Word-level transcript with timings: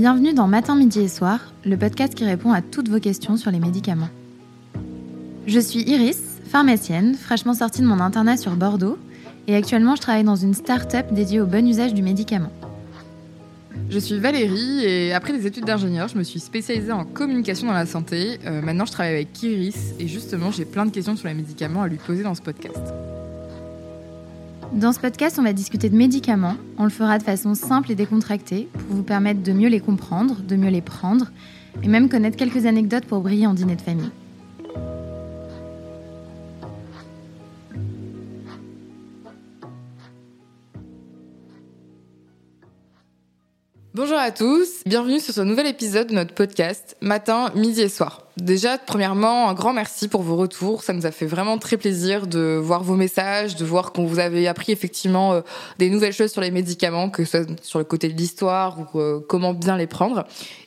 Bienvenue 0.00 0.32
dans 0.32 0.46
Matin, 0.46 0.76
Midi 0.76 1.00
et 1.00 1.08
Soir, 1.08 1.52
le 1.62 1.76
podcast 1.76 2.14
qui 2.14 2.24
répond 2.24 2.52
à 2.52 2.62
toutes 2.62 2.88
vos 2.88 3.00
questions 3.00 3.36
sur 3.36 3.50
les 3.50 3.58
médicaments. 3.58 4.08
Je 5.46 5.60
suis 5.60 5.80
Iris, 5.80 6.38
pharmacienne, 6.46 7.14
fraîchement 7.14 7.52
sortie 7.52 7.82
de 7.82 7.86
mon 7.86 8.00
internat 8.00 8.38
sur 8.38 8.52
Bordeaux, 8.52 8.96
et 9.46 9.54
actuellement 9.54 9.96
je 9.96 10.00
travaille 10.00 10.24
dans 10.24 10.36
une 10.36 10.54
start-up 10.54 11.12
dédiée 11.12 11.42
au 11.42 11.44
bon 11.44 11.68
usage 11.68 11.92
du 11.92 12.00
médicament. 12.00 12.50
Je 13.90 13.98
suis 13.98 14.18
Valérie 14.18 14.86
et 14.86 15.12
après 15.12 15.34
des 15.34 15.46
études 15.46 15.66
d'ingénieur, 15.66 16.08
je 16.08 16.16
me 16.16 16.22
suis 16.22 16.40
spécialisée 16.40 16.92
en 16.92 17.04
communication 17.04 17.66
dans 17.66 17.74
la 17.74 17.84
santé. 17.84 18.38
Euh, 18.46 18.62
maintenant, 18.62 18.86
je 18.86 18.92
travaille 18.92 19.12
avec 19.12 19.42
Iris 19.42 19.92
et 19.98 20.08
justement, 20.08 20.50
j'ai 20.50 20.64
plein 20.64 20.86
de 20.86 20.92
questions 20.92 21.14
sur 21.14 21.28
les 21.28 21.34
médicaments 21.34 21.82
à 21.82 21.88
lui 21.88 21.98
poser 21.98 22.22
dans 22.22 22.34
ce 22.34 22.40
podcast. 22.40 22.80
Dans 24.72 24.92
ce 24.92 25.00
podcast, 25.00 25.36
on 25.36 25.42
va 25.42 25.52
discuter 25.52 25.90
de 25.90 25.96
médicaments. 25.96 26.54
On 26.78 26.84
le 26.84 26.90
fera 26.90 27.18
de 27.18 27.24
façon 27.24 27.56
simple 27.56 27.90
et 27.90 27.96
décontractée 27.96 28.68
pour 28.72 28.96
vous 28.96 29.02
permettre 29.02 29.42
de 29.42 29.52
mieux 29.52 29.68
les 29.68 29.80
comprendre, 29.80 30.42
de 30.42 30.54
mieux 30.54 30.70
les 30.70 30.80
prendre 30.80 31.26
et 31.82 31.88
même 31.88 32.08
connaître 32.08 32.36
quelques 32.36 32.66
anecdotes 32.66 33.04
pour 33.04 33.20
briller 33.20 33.48
en 33.48 33.54
dîner 33.54 33.74
de 33.74 33.82
famille. 33.82 34.10
Bonjour 44.02 44.16
à 44.16 44.30
tous, 44.30 44.82
bienvenue 44.86 45.20
sur 45.20 45.34
ce 45.34 45.42
nouvel 45.42 45.66
épisode 45.66 46.06
de 46.06 46.14
notre 46.14 46.32
podcast 46.32 46.96
Matin, 47.02 47.52
midi 47.54 47.82
et 47.82 47.90
soir. 47.90 48.26
Déjà, 48.38 48.78
premièrement, 48.78 49.50
un 49.50 49.52
grand 49.52 49.74
merci 49.74 50.08
pour 50.08 50.22
vos 50.22 50.36
retours. 50.36 50.82
Ça 50.82 50.94
nous 50.94 51.04
a 51.04 51.10
fait 51.10 51.26
vraiment 51.26 51.58
très 51.58 51.76
plaisir 51.76 52.26
de 52.26 52.58
voir 52.58 52.82
vos 52.82 52.94
messages, 52.94 53.56
de 53.56 53.64
voir 53.66 53.92
qu'on 53.92 54.06
vous 54.06 54.18
avait 54.18 54.46
appris 54.46 54.72
effectivement 54.72 55.34
euh, 55.34 55.40
des 55.78 55.90
nouvelles 55.90 56.14
choses 56.14 56.32
sur 56.32 56.40
les 56.40 56.50
médicaments, 56.50 57.10
que 57.10 57.26
ce 57.26 57.42
soit 57.42 57.62
sur 57.62 57.78
le 57.78 57.84
côté 57.84 58.08
de 58.08 58.16
l'histoire 58.16 58.78
ou 58.78 58.98
euh, 58.98 59.20
comment 59.28 59.52
bien 59.52 59.76
les 59.76 59.86
prendre. 59.86 60.24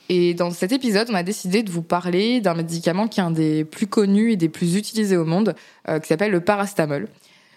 Et 0.08 0.34
dans 0.34 0.52
cet 0.52 0.70
épisode, 0.70 1.08
on 1.10 1.14
a 1.14 1.24
décidé 1.24 1.64
de 1.64 1.72
vous 1.72 1.82
parler 1.82 2.40
d'un 2.40 2.54
médicament 2.54 3.08
qui 3.08 3.18
est 3.18 3.24
un 3.24 3.32
des 3.32 3.64
plus 3.64 3.88
connus 3.88 4.30
et 4.30 4.36
des 4.36 4.48
plus 4.48 4.76
utilisés 4.76 5.16
au 5.16 5.24
monde, 5.24 5.56
euh, 5.88 5.98
qui 5.98 6.06
s'appelle 6.06 6.30
le 6.30 6.40
parastamol. 6.40 7.08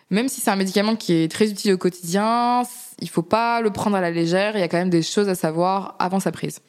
Même 0.10 0.30
si 0.30 0.40
c'est 0.40 0.50
un 0.50 0.56
médicament 0.56 0.96
qui 0.96 1.14
est 1.14 1.32
très 1.32 1.50
utile 1.50 1.74
au 1.74 1.78
quotidien, 1.78 2.64
il 3.00 3.10
faut 3.10 3.22
pas 3.22 3.62
le 3.62 3.72
prendre 3.72 3.98
à 3.98 4.02
la 4.02 4.12
légère. 4.12 4.56
Il 4.56 4.60
y 4.60 4.64
a 4.64 4.68
quand 4.68 4.78
même 4.78 4.90
des 4.90 5.02
choses 5.02 5.28
à 5.28 5.36
savoir 5.36 5.96
avant 6.00 6.20
sa 6.20 6.32
prise. 6.32 6.60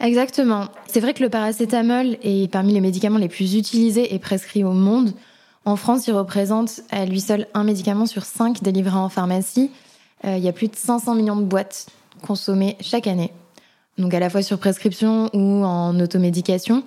Exactement. 0.00 0.68
C'est 0.86 1.00
vrai 1.00 1.14
que 1.14 1.22
le 1.22 1.28
paracétamol 1.28 2.18
est 2.22 2.50
parmi 2.50 2.72
les 2.72 2.80
médicaments 2.80 3.18
les 3.18 3.28
plus 3.28 3.54
utilisés 3.54 4.14
et 4.14 4.18
prescrits 4.18 4.64
au 4.64 4.72
monde. 4.72 5.12
En 5.64 5.76
France, 5.76 6.06
il 6.06 6.12
représente 6.12 6.80
à 6.90 7.04
lui 7.04 7.20
seul 7.20 7.46
un 7.54 7.64
médicament 7.64 8.06
sur 8.06 8.24
cinq 8.24 8.62
délivré 8.62 8.96
en 8.96 9.08
pharmacie. 9.08 9.70
Euh, 10.24 10.36
il 10.36 10.42
y 10.42 10.48
a 10.48 10.52
plus 10.52 10.68
de 10.68 10.76
500 10.76 11.14
millions 11.14 11.36
de 11.36 11.44
boîtes 11.44 11.86
consommées 12.22 12.76
chaque 12.80 13.06
année. 13.06 13.32
Donc 13.96 14.14
à 14.14 14.20
la 14.20 14.30
fois 14.30 14.42
sur 14.42 14.58
prescription 14.58 15.30
ou 15.34 15.64
en 15.64 15.98
automédication. 16.00 16.84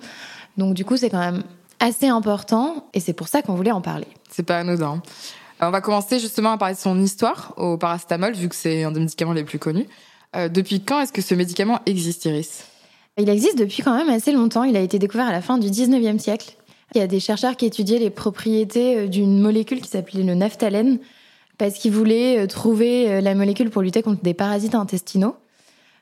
Donc 0.56 0.74
du 0.74 0.84
coup, 0.84 0.96
c'est 0.96 1.10
quand 1.10 1.18
même 1.18 1.42
assez 1.80 2.08
important 2.08 2.86
et 2.94 3.00
c'est 3.00 3.12
pour 3.12 3.28
ça 3.28 3.42
qu'on 3.42 3.54
voulait 3.54 3.72
en 3.72 3.80
parler. 3.80 4.06
C'est 4.30 4.42
pas 4.42 4.58
anodin. 4.58 5.02
On 5.60 5.70
va 5.70 5.80
commencer 5.80 6.18
justement 6.18 6.52
à 6.52 6.58
parler 6.58 6.74
de 6.74 6.80
son 6.80 7.00
histoire 7.00 7.54
au 7.56 7.76
paracétamol, 7.76 8.34
vu 8.34 8.48
que 8.48 8.54
c'est 8.54 8.84
un 8.84 8.90
des 8.90 9.00
médicaments 9.00 9.32
les 9.32 9.44
plus 9.44 9.58
connus. 9.58 9.86
Euh, 10.34 10.48
depuis 10.48 10.80
quand 10.80 11.00
est-ce 11.00 11.12
que 11.12 11.22
ce 11.22 11.34
médicament 11.34 11.80
existe, 11.86 12.24
Iris? 12.24 12.64
Il 13.18 13.28
existe 13.28 13.58
depuis 13.58 13.82
quand 13.82 13.96
même 13.96 14.08
assez 14.08 14.32
longtemps. 14.32 14.64
Il 14.64 14.76
a 14.76 14.80
été 14.80 14.98
découvert 14.98 15.28
à 15.28 15.32
la 15.32 15.42
fin 15.42 15.58
du 15.58 15.68
19e 15.68 16.18
siècle. 16.18 16.56
Il 16.94 16.98
y 16.98 17.00
a 17.02 17.06
des 17.06 17.20
chercheurs 17.20 17.56
qui 17.56 17.66
étudiaient 17.66 17.98
les 17.98 18.10
propriétés 18.10 18.98
euh, 18.98 19.06
d'une 19.06 19.40
molécule 19.40 19.80
qui 19.80 19.88
s'appelait 19.88 20.22
le 20.22 20.34
naphtalène, 20.34 20.98
parce 21.58 21.74
qu'ils 21.74 21.92
voulaient 21.92 22.38
euh, 22.38 22.46
trouver 22.46 23.20
la 23.20 23.34
molécule 23.34 23.70
pour 23.70 23.82
lutter 23.82 24.02
contre 24.02 24.22
des 24.22 24.34
parasites 24.34 24.74
intestinaux. 24.74 25.36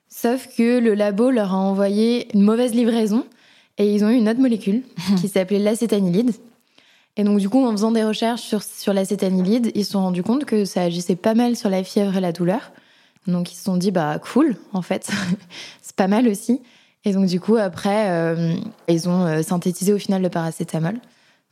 Sauf 0.08 0.48
que 0.56 0.78
le 0.78 0.94
labo 0.94 1.30
leur 1.30 1.52
a 1.52 1.56
envoyé 1.56 2.28
une 2.34 2.42
mauvaise 2.42 2.74
livraison 2.74 3.24
et 3.78 3.94
ils 3.94 4.04
ont 4.04 4.10
eu 4.10 4.16
une 4.16 4.28
autre 4.28 4.40
molécule 4.40 4.82
qui 5.20 5.28
s'appelait 5.28 5.58
l'acétanilide 5.58 6.32
et 7.16 7.24
donc, 7.24 7.38
du 7.38 7.48
coup, 7.48 7.64
en 7.66 7.72
faisant 7.72 7.90
des 7.90 8.04
recherches 8.04 8.42
sur, 8.42 8.62
sur 8.62 8.94
ils 8.94 9.84
se 9.84 9.90
sont 9.90 10.00
rendus 10.00 10.22
compte 10.22 10.44
que 10.44 10.64
ça 10.64 10.82
agissait 10.82 11.16
pas 11.16 11.34
mal 11.34 11.56
sur 11.56 11.68
la 11.68 11.82
fièvre 11.82 12.16
et 12.16 12.20
la 12.20 12.32
douleur. 12.32 12.72
Donc, 13.26 13.52
ils 13.52 13.56
se 13.56 13.64
sont 13.64 13.76
dit, 13.76 13.90
bah, 13.90 14.18
cool, 14.32 14.56
en 14.72 14.82
fait, 14.82 15.10
c'est 15.82 15.96
pas 15.96 16.08
mal 16.08 16.28
aussi. 16.28 16.62
Et 17.04 17.12
donc, 17.12 17.26
du 17.26 17.40
coup, 17.40 17.56
après, 17.56 18.10
euh, 18.10 18.54
ils 18.88 19.08
ont 19.08 19.26
euh, 19.26 19.42
synthétisé 19.42 19.92
au 19.92 19.98
final 19.98 20.22
le 20.22 20.30
paracétamol. 20.30 20.98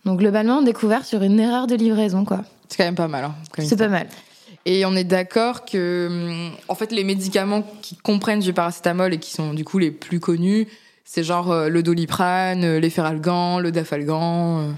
Donc, 0.04 0.20
globalement, 0.20 0.62
découvert 0.62 1.04
sur 1.04 1.22
une 1.22 1.40
erreur 1.40 1.66
de 1.66 1.74
livraison, 1.74 2.24
quoi. 2.24 2.44
C'est 2.68 2.76
quand 2.76 2.84
même 2.84 2.94
pas 2.94 3.08
mal. 3.08 3.24
Hein, 3.24 3.34
c'est 3.58 3.76
pas 3.76 3.88
mal. 3.88 4.06
Et 4.64 4.84
on 4.84 4.94
est 4.94 5.04
d'accord 5.04 5.64
que, 5.64 6.50
en 6.68 6.74
fait, 6.74 6.92
les 6.92 7.04
médicaments 7.04 7.64
qui 7.82 7.96
comprennent 7.96 8.40
du 8.40 8.52
paracétamol 8.52 9.14
et 9.14 9.18
qui 9.18 9.32
sont 9.32 9.54
du 9.54 9.64
coup 9.64 9.78
les 9.78 9.90
plus 9.90 10.20
connus, 10.20 10.68
c'est 11.04 11.24
genre 11.24 11.50
euh, 11.50 11.68
le 11.68 11.82
doliprane, 11.82 12.76
l'efferalgan, 12.76 13.58
le 13.60 13.72
dafalgan. 13.72 14.74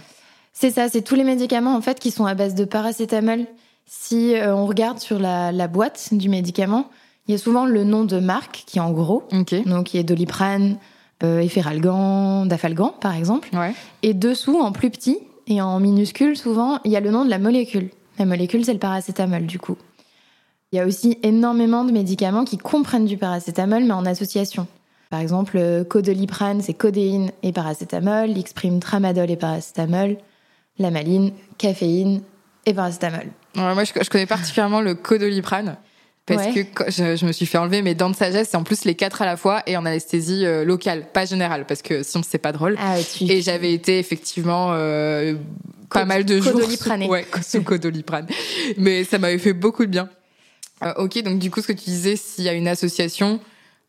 C'est 0.53 0.71
ça, 0.71 0.88
c'est 0.88 1.03
tous 1.03 1.15
les 1.15 1.25
médicaments 1.25 1.75
en 1.75 1.81
fait 1.81 1.99
qui 1.99 2.11
sont 2.11 2.27
à 2.27 2.34
base 2.34 2.55
de 2.55 2.65
paracétamol. 2.65 3.47
Si 3.87 4.34
euh, 4.34 4.55
on 4.55 4.66
regarde 4.66 4.99
sur 4.99 5.19
la, 5.19 5.69
boîte 5.69 6.12
du 6.12 6.28
médicament, 6.28 6.91
il 7.27 7.33
y 7.33 7.34
a 7.34 7.38
souvent 7.38 7.66
le 7.66 7.84
nom 7.84 8.05
de 8.05 8.19
marque 8.19 8.65
qui 8.66 8.78
est 8.78 8.81
en 8.81 8.93
gros. 8.93 9.25
Donc 9.66 9.94
il 9.94 9.97
y 9.97 10.00
a 10.00 10.03
Doliprane, 10.03 10.78
euh, 11.22 11.41
Efferalgan, 11.41 12.47
Dafalgan 12.47 12.94
par 13.00 13.15
exemple. 13.15 13.50
Et 14.03 14.15
dessous, 14.15 14.59
en 14.59 14.72
plus 14.72 14.91
petit 14.91 15.19
et 15.47 15.61
en 15.61 15.81
minuscule, 15.81 16.37
souvent, 16.37 16.78
il 16.84 16.93
y 16.93 16.97
a 16.97 17.00
le 17.00 17.11
nom 17.11 17.25
de 17.25 17.31
la 17.31 17.38
molécule. 17.38 17.91
La 18.19 18.27
molécule, 18.27 18.65
c'est 18.65 18.72
le 18.72 18.78
paracétamol 18.78 19.47
du 19.47 19.59
coup. 19.59 19.77
Il 20.72 20.77
y 20.77 20.78
a 20.78 20.87
aussi 20.87 21.19
énormément 21.25 21.84
de 21.84 21.91
médicaments 21.91 22.44
qui 22.44 22.59
comprennent 22.59 23.06
du 23.06 23.17
paracétamol 23.17 23.82
mais 23.84 23.93
en 23.93 24.06
association. 24.06 24.69
Par 25.11 25.19
exemple, 25.19 25.56
euh, 25.56 25.82
Codoliprane, 25.82 26.61
c'est 26.61 26.75
codéine 26.75 27.32
et 27.43 27.50
paracétamol, 27.50 28.31
L'Xprime 28.31 28.78
Tramadol 28.78 29.28
et 29.28 29.37
paracétamol, 29.37 30.17
la 30.80 30.91
maline, 30.91 31.32
caféine 31.58 32.22
et 32.66 32.74
paracétamol. 32.74 33.26
moi, 33.54 33.84
je, 33.84 34.08
connais 34.08 34.26
particulièrement 34.26 34.80
le 34.80 34.94
codoliprane. 34.94 35.76
Parce 36.26 36.46
que 36.54 36.60
je, 36.88 37.26
me 37.26 37.32
suis 37.32 37.46
fait 37.46 37.58
enlever 37.58 37.82
mes 37.82 37.94
dents 37.94 38.10
de 38.10 38.14
sagesse, 38.14 38.54
et 38.54 38.56
en 38.56 38.62
plus 38.62 38.84
les 38.84 38.94
quatre 38.94 39.20
à 39.20 39.26
la 39.26 39.36
fois, 39.36 39.62
et 39.66 39.76
en 39.76 39.84
anesthésie 39.84 40.46
euh, 40.46 40.64
locale, 40.64 41.06
pas 41.12 41.24
générale, 41.24 41.66
parce 41.66 41.82
que 41.82 42.04
sinon 42.04 42.22
c'est 42.26 42.38
pas 42.38 42.52
drôle. 42.52 42.76
Ah, 42.78 42.96
Et 43.20 43.42
j'avais 43.42 43.72
été 43.72 43.98
effectivement 43.98 44.69
euh, 44.72 45.34
pas 45.90 46.04
mal 46.04 46.24
de 46.24 46.40
jours 46.40 46.60
sous, 46.62 47.08
ouais, 47.08 47.26
sous 47.42 47.62
codoliprane. 47.62 48.28
Mais 48.76 49.02
ça 49.02 49.19
m'avait 49.19 49.38
fait 49.38 49.54
beaucoup 49.54 49.84
de 49.84 49.90
bien. 49.90 50.08
Euh, 50.84 50.92
ok, 50.98 51.20
donc 51.22 51.40
du 51.40 51.50
coup, 51.50 51.60
ce 51.62 51.66
que 51.66 51.72
tu 51.72 51.86
disais, 51.86 52.14
s'il 52.14 52.44
y 52.44 52.48
a 52.48 52.52
une 52.52 52.69
association, 52.69 53.40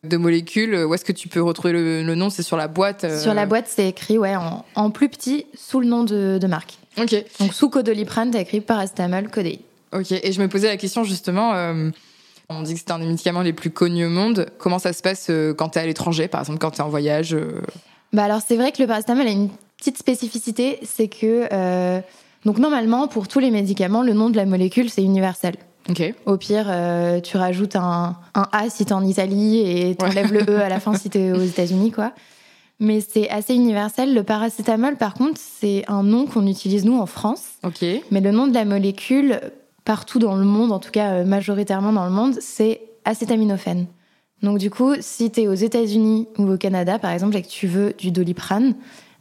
de 0.03 0.17
molécules. 0.17 0.75
Où 0.75 0.93
est-ce 0.93 1.05
que 1.05 1.11
tu 1.11 1.27
peux 1.27 1.41
retrouver 1.41 1.73
le, 1.73 2.15
nom? 2.15 2.29
C'est 2.29 2.43
sur 2.43 2.57
la 2.57 2.67
boîte 2.67 3.05
Sur 3.19 3.33
la 3.33 3.45
boîte, 3.45 3.65
c'est 3.67 3.87
écrit 3.87 4.17
ouais, 4.17 4.35
en, 4.75 4.91
plus 4.91 5.09
petit, 5.09 5.45
sous 5.55 5.79
le 5.79 5.87
nom 5.87 6.03
de, 6.03 6.37
de 6.39 6.47
marque. 6.47 6.77
Ok. 6.97 7.15
Donc 7.39 7.53
sous 7.53 7.69
Codoliprane, 7.69 8.31
t'as 8.31 8.41
écrit 8.41 8.61
paracétamol, 8.61 9.29
codéine. 9.29 9.59
Ok. 9.93 10.11
Et 10.11 10.31
je 10.31 10.41
me 10.41 10.47
posais 10.47 10.67
la 10.67 10.77
question 10.77 11.03
justement. 11.03 11.53
Euh, 11.53 11.89
on 12.49 12.63
dit 12.63 12.73
que 12.73 12.79
c'est 12.79 12.91
un 12.91 12.99
des 12.99 13.05
médicaments 13.05 13.41
les 13.41 13.53
plus 13.53 13.69
connus 13.69 14.05
au 14.05 14.09
monde. 14.09 14.47
Comment 14.57 14.79
ça 14.79 14.91
se 14.93 15.01
passe 15.01 15.27
euh, 15.29 15.53
quand 15.53 15.69
t'es 15.69 15.79
à 15.79 15.85
l'étranger, 15.85 16.27
par 16.27 16.41
exemple, 16.41 16.59
quand 16.59 16.71
t'es 16.71 16.81
en 16.81 16.89
voyage 16.89 17.33
euh? 17.33 17.61
Bah 18.11 18.25
alors 18.25 18.41
c'est 18.45 18.57
vrai 18.57 18.73
que 18.73 18.81
le 18.81 18.87
paracétamol 18.87 19.25
a 19.25 19.31
une 19.31 19.49
petite 19.77 19.97
spécificité, 19.97 20.79
c'est 20.83 21.07
que 21.07 21.47
donc 22.43 22.57
normalement 22.57 23.07
pour 23.07 23.29
tous 23.29 23.39
les 23.39 23.51
médicaments, 23.51 24.03
le 24.03 24.13
nom 24.13 24.29
de 24.29 24.35
la 24.35 24.45
molécule 24.45 24.89
c'est 24.89 25.03
universel. 25.03 25.55
Ok. 25.89 26.13
Au 26.25 26.37
pire, 26.37 26.71
tu 27.23 27.37
rajoutes 27.37 27.75
un, 27.75 28.15
un 28.35 28.47
A 28.51 28.69
si 28.69 28.85
t'es 28.85 28.93
en 28.93 29.03
Italie 29.03 29.59
et 29.59 29.95
t'enlèves 29.95 30.31
le 30.31 30.41
E 30.41 30.61
à 30.61 30.69
la 30.69 30.79
fin 30.79 30.93
si 30.93 31.09
t'es 31.09 31.31
aux 31.31 31.41
États-Unis, 31.41 31.91
quoi 31.91 32.13
mais 32.81 32.99
c'est 32.99 33.29
assez 33.29 33.53
universel. 33.53 34.13
Le 34.13 34.23
paracétamol, 34.23 34.97
par 34.97 35.13
contre, 35.13 35.39
c'est 35.39 35.85
un 35.87 36.03
nom 36.03 36.25
qu'on 36.25 36.47
utilise 36.47 36.83
nous 36.83 36.97
en 36.97 37.05
France. 37.05 37.43
Ok. 37.63 37.85
Mais 38.09 38.19
le 38.19 38.31
nom 38.31 38.47
de 38.47 38.55
la 38.55 38.65
molécule, 38.65 39.39
partout 39.85 40.17
dans 40.17 40.35
le 40.35 40.43
monde, 40.43 40.71
en 40.71 40.79
tout 40.79 40.89
cas 40.89 41.11
euh, 41.11 41.23
majoritairement 41.23 41.93
dans 41.93 42.05
le 42.05 42.11
monde, 42.11 42.35
c'est 42.41 42.81
acétaminophène. 43.05 43.85
Donc 44.41 44.57
du 44.57 44.71
coup, 44.71 44.95
si 44.99 45.29
tu 45.29 45.41
es 45.41 45.47
aux 45.47 45.53
États-Unis 45.53 46.27
ou 46.39 46.51
au 46.51 46.57
Canada, 46.57 46.97
par 46.97 47.11
exemple, 47.11 47.37
et 47.37 47.43
que 47.43 47.47
tu 47.47 47.67
veux 47.67 47.93
du 47.97 48.09
doliprane 48.09 48.73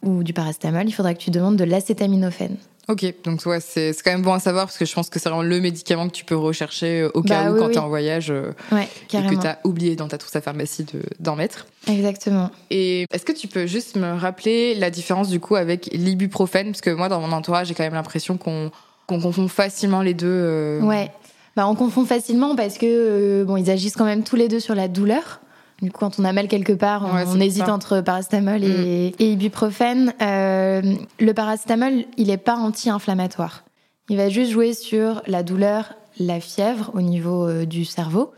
ou 0.03 0.23
du 0.23 0.33
paracétamol, 0.33 0.89
il 0.89 0.93
faudra 0.93 1.13
que 1.13 1.21
tu 1.21 1.31
demandes 1.31 1.57
de 1.57 1.65
l'acétaminophène. 1.65 2.57
Ok, 2.91 3.05
donc 3.23 3.47
ouais, 3.47 3.61
c'est 3.61 3.95
quand 4.05 4.11
même 4.11 4.23
bon 4.23 4.33
à 4.33 4.41
savoir 4.41 4.67
parce 4.67 4.77
que 4.77 4.85
je 4.85 4.93
pense 4.93 5.09
que 5.11 5.21
c'est 5.21 5.29
vraiment 5.29 5.45
le 5.45 5.61
médicament 5.61 6.09
que 6.09 6.13
tu 6.13 6.25
peux 6.25 6.35
rechercher 6.35 7.03
euh, 7.03 7.11
au 7.15 7.23
cas 7.23 7.45
bah 7.45 7.53
où 7.53 7.59
quand 7.59 7.69
tu 7.69 7.75
es 7.75 7.79
en 7.79 7.89
voyage 7.89 8.33
euh, 8.33 8.51
et 8.73 9.17
que 9.17 9.41
tu 9.41 9.47
as 9.47 9.61
oublié 9.63 9.95
dans 9.95 10.09
ta 10.09 10.19
trousse 10.19 10.35
à 10.35 10.41
pharmacie 10.41 10.85
d'en 11.21 11.37
mettre. 11.37 11.69
Exactement. 11.87 12.51
Et 12.71 13.07
est-ce 13.13 13.25
que 13.25 13.31
tu 13.31 13.47
peux 13.47 13.67
juste 13.67 13.95
me 13.95 14.15
rappeler 14.15 14.75
la 14.75 14.91
différence 14.91 15.29
du 15.29 15.39
coup 15.39 15.55
avec 15.55 15.89
l'ibuprofène? 15.93 16.73
Parce 16.73 16.81
que 16.81 16.91
moi, 16.91 17.09
dans 17.09 17.21
mon 17.21 17.31
entourage, 17.31 17.69
j'ai 17.69 17.75
quand 17.75 17.85
même 17.85 17.95
l'impression 17.95 18.37
qu'on 18.37 18.73
confond 19.07 19.47
facilement 19.47 20.03
les 20.03 20.15
deux. 20.15 20.27
Euh. 20.27 20.81
Ouais, 20.81 21.13
bah, 21.55 21.69
on 21.69 21.77
confond 21.77 22.05
facilement 22.05 22.57
parce 22.57 22.77
que 22.77 23.45
bon, 23.45 23.57
ils 23.57 23.71
agissent 23.71 23.97
quand 23.97 24.05
même 24.05 24.25
tous 24.25 24.37
les 24.37 24.49
deux 24.49 24.61
sur 24.61 24.75
la 24.75 24.89
douleur. 24.89 25.41
Du 25.83 25.91
coup, 25.91 26.01
quand 26.01 26.19
on 26.19 26.25
a 26.25 26.33
mal 26.33 26.49
quelque 26.49 26.73
part, 26.73 27.07
on, 27.07 27.41
hésite 27.41 27.69
entre 27.69 28.01
paracétamol 28.01 28.63
et, 28.63 29.15
mm. 29.19 29.23
ibuprofène. 29.23 30.15
Euh, 30.21 30.83
le 31.19 31.35
paracétamol, 31.35 32.05
il 32.17 32.29
n'est 32.29 32.37
pas 32.37 32.57
anti-inflammatoire. 32.57 33.65
Il 34.09 34.17
va 34.17 34.29
juste 34.29 34.51
jouer 34.51 34.75
sur 34.75 35.23
la 35.27 35.43
douleur, 35.43 35.95
la 36.19 36.41
fièvre 36.41 36.91
au 36.95 37.01
niveau 37.01 37.49
euh, 37.49 37.65
du 37.65 37.85
cerveau. 37.85 38.33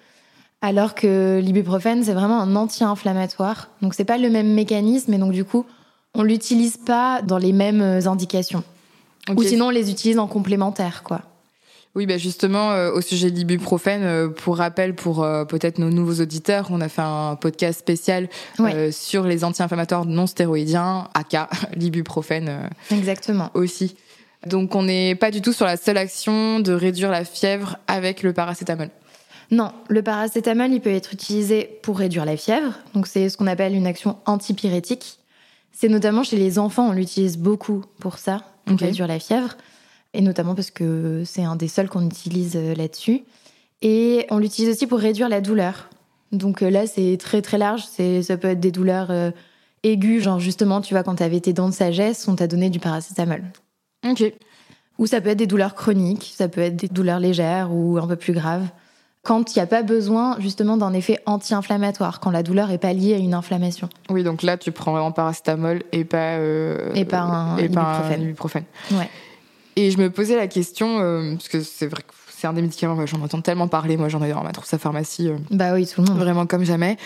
Alors 0.60 0.94
que 0.94 1.40
l'ibuprofène, 1.42 2.04
c'est 2.04 2.12
vraiment 2.12 2.40
un 2.40 2.54
anti-inflammatoire. 2.54 3.70
Donc 3.80 3.94
c'est 3.94 4.04
pas 4.04 4.18
le 4.18 4.30
même 4.30 4.52
mécanisme 4.54 5.12
et 5.12 5.18
donc 5.18 5.32
du 5.32 5.44
coup, 5.44 5.66
on 6.14 6.22
l'utilise 6.22 6.76
pas 6.76 7.22
dans 7.22 7.38
les 7.38 7.52
mêmes 7.52 7.82
indications. 8.06 8.62
Ou 9.34 9.42
sinon, 9.42 9.66
on 9.66 9.70
les 9.70 9.90
utilise 9.90 10.18
en 10.18 10.26
complémentaire, 10.26 11.02
quoi. 11.02 11.22
Oui, 11.94 12.06
bah 12.06 12.16
justement, 12.16 12.72
euh, 12.72 12.90
au 12.90 13.02
sujet 13.02 13.30
de 13.30 13.36
l'ibuprofène, 13.36 14.02
euh, 14.02 14.28
pour 14.28 14.56
rappel, 14.56 14.94
pour 14.94 15.22
euh, 15.22 15.44
peut-être 15.44 15.78
nos 15.78 15.90
nouveaux 15.90 16.22
auditeurs, 16.22 16.68
on 16.70 16.80
a 16.80 16.88
fait 16.88 17.02
un 17.02 17.36
podcast 17.36 17.78
spécial 17.78 18.28
sur 18.90 19.24
les 19.24 19.44
anti-inflammatoires 19.44 20.06
non 20.06 20.26
stéroïdiens, 20.26 21.08
aka 21.12 21.50
l'ibuprofène. 21.76 22.70
Exactement. 22.90 23.50
Aussi. 23.52 23.94
Donc, 24.46 24.74
on 24.74 24.84
n'est 24.84 25.14
pas 25.14 25.30
du 25.30 25.42
tout 25.42 25.52
sur 25.52 25.66
la 25.66 25.76
seule 25.76 25.98
action 25.98 26.60
de 26.60 26.72
réduire 26.72 27.10
la 27.10 27.24
fièvre 27.24 27.76
avec 27.86 28.22
le 28.22 28.32
paracétamol. 28.32 28.88
Non, 29.50 29.70
le 29.88 30.02
paracétamol, 30.02 30.72
il 30.72 30.80
peut 30.80 30.90
être 30.90 31.12
utilisé 31.12 31.78
pour 31.82 31.98
réduire 31.98 32.24
la 32.24 32.38
fièvre. 32.38 32.72
Donc, 32.94 33.06
c'est 33.06 33.28
ce 33.28 33.36
qu'on 33.36 33.46
appelle 33.46 33.74
une 33.74 33.86
action 33.86 34.16
antipyrétique. 34.24 35.18
C'est 35.72 35.88
notamment 35.88 36.24
chez 36.24 36.36
les 36.36 36.58
enfants, 36.58 36.88
on 36.88 36.92
l'utilise 36.92 37.36
beaucoup 37.36 37.84
pour 37.98 38.16
ça, 38.16 38.44
pour 38.64 38.78
réduire 38.78 39.06
la 39.06 39.18
fièvre 39.18 39.56
et 40.14 40.20
notamment 40.20 40.54
parce 40.54 40.70
que 40.70 41.22
c'est 41.24 41.42
un 41.42 41.56
des 41.56 41.68
seuls 41.68 41.88
qu'on 41.88 42.04
utilise 42.06 42.56
euh, 42.56 42.74
là-dessus. 42.74 43.22
Et 43.80 44.26
on 44.30 44.38
l'utilise 44.38 44.70
aussi 44.70 44.86
pour 44.86 44.98
réduire 44.98 45.28
la 45.28 45.40
douleur. 45.40 45.88
Donc 46.30 46.62
euh, 46.62 46.70
là, 46.70 46.86
c'est 46.86 47.16
très 47.18 47.42
très 47.42 47.58
large. 47.58 47.84
Ça 48.22 48.36
peut 48.36 48.48
être 48.48 48.60
des 48.60 48.70
douleurs 48.70 49.10
euh, 49.10 49.30
aiguës, 49.82 50.22
genre 50.22 50.38
justement, 50.38 50.80
tu 50.80 50.94
vois, 50.94 51.02
quand 51.02 51.16
tu 51.16 51.22
avais 51.22 51.40
tes 51.40 51.52
dents 51.52 51.68
de 51.68 51.74
sagesse, 51.74 52.28
on 52.28 52.36
t'a 52.36 52.46
donné 52.46 52.70
du 52.70 52.78
paracétamol. 52.78 53.42
Ok. 54.08 54.32
Ou 54.98 55.06
ça 55.06 55.20
peut 55.20 55.30
être 55.30 55.38
des 55.38 55.46
douleurs 55.46 55.74
chroniques, 55.74 56.32
ça 56.36 56.48
peut 56.48 56.60
être 56.60 56.76
des 56.76 56.88
douleurs 56.88 57.18
légères 57.18 57.72
ou 57.72 57.98
un 57.98 58.06
peu 58.06 58.16
plus 58.16 58.32
graves. 58.32 58.66
Quand 59.24 59.54
il 59.54 59.58
n'y 59.58 59.62
a 59.62 59.66
pas 59.66 59.82
besoin 59.82 60.36
justement 60.40 60.76
d'un 60.76 60.92
effet 60.92 61.20
anti-inflammatoire, 61.26 62.20
quand 62.20 62.30
la 62.30 62.42
douleur 62.42 62.68
n'est 62.68 62.78
pas 62.78 62.92
liée 62.92 63.14
à 63.14 63.18
une 63.18 63.34
inflammation. 63.34 63.88
Oui, 64.10 64.24
donc 64.24 64.42
là, 64.42 64.56
tu 64.56 64.72
prends 64.72 64.92
vraiment 64.92 65.12
paracétamol 65.12 65.82
et 65.92 66.04
pas, 66.04 66.38
et 66.94 67.04
pas 67.04 67.20
un, 67.20 67.56
et 67.56 67.68
Pas 67.68 68.02
un 68.10 68.16
ibuprofène. 68.16 68.64
Ouais. 68.90 69.08
Et 69.76 69.90
je 69.90 69.98
me 69.98 70.10
posais 70.10 70.36
la 70.36 70.48
question, 70.48 71.00
euh, 71.00 71.32
parce 71.34 71.48
que 71.48 71.60
c'est 71.62 71.86
vrai 71.86 72.02
que 72.02 72.12
c'est 72.28 72.46
un 72.46 72.52
des 72.52 72.62
médicaments, 72.62 73.06
j'en 73.06 73.20
entends 73.22 73.40
tellement 73.40 73.68
parler, 73.68 73.96
moi 73.96 74.08
j'en 74.08 74.22
ai 74.22 74.30
dans 74.30 74.42
ma 74.42 74.52
trousse 74.52 74.74
à 74.74 74.78
pharmacie. 74.78 75.28
Euh, 75.28 75.36
bah 75.50 75.72
oui, 75.72 75.86
tout 75.86 76.02
le 76.02 76.08
monde. 76.08 76.18
Vraiment 76.18 76.46
comme 76.46 76.64
jamais. 76.64 76.96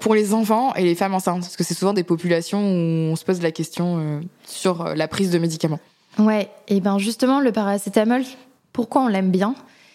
Pour 0.00 0.14
les 0.14 0.34
enfants 0.34 0.74
et 0.74 0.84
les 0.84 0.94
femmes 0.94 1.14
enceintes, 1.14 1.40
parce 1.40 1.56
que 1.56 1.64
c'est 1.64 1.74
souvent 1.74 1.92
des 1.92 2.04
populations 2.04 2.60
où 2.60 3.12
on 3.12 3.16
se 3.16 3.24
pose 3.24 3.40
la 3.42 3.50
question 3.50 3.98
euh, 3.98 4.20
sur 4.44 4.84
la 4.94 5.08
prise 5.08 5.30
de 5.30 5.38
médicaments. 5.38 5.80
Ouais, 6.18 6.48
et 6.68 6.80
ben 6.80 6.98
justement, 6.98 7.40
le 7.40 7.52
paracétamol, 7.52 8.22
pourquoi 8.72 9.02
on 9.02 9.08
l'aime 9.08 9.30
bien? 9.30 9.54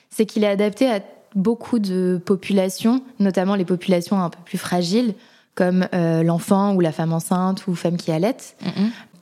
C'est 0.09 0.25
qu'il 0.25 0.44
est 0.44 0.50
adapté 0.50 0.89
à 0.89 1.01
beaucoup 1.35 1.79
de 1.79 2.19
populations, 2.25 3.03
notamment 3.19 3.56
les 3.56 3.65
populations 3.65 4.19
un 4.19 4.29
peu 4.29 4.39
plus 4.44 4.57
fragiles, 4.57 5.13
comme 5.53 5.88
l'enfant 5.91 6.74
ou 6.74 6.79
la 6.79 6.91
femme 6.91 7.13
enceinte 7.13 7.68
ou 7.68 7.75
femme 7.75 7.97
qui 7.97 8.12
allait. 8.12 8.38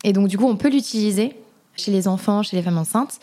Et 0.03 0.13
donc, 0.13 0.27
du 0.27 0.37
coup, 0.37 0.45
on 0.45 0.55
peut 0.55 0.69
l'utiliser 0.69 1.33
chez 1.75 1.91
les 1.91 2.07
enfants, 2.07 2.43
chez 2.43 2.55
les 2.55 2.63
femmes 2.63 2.77
enceintes. 2.77 3.19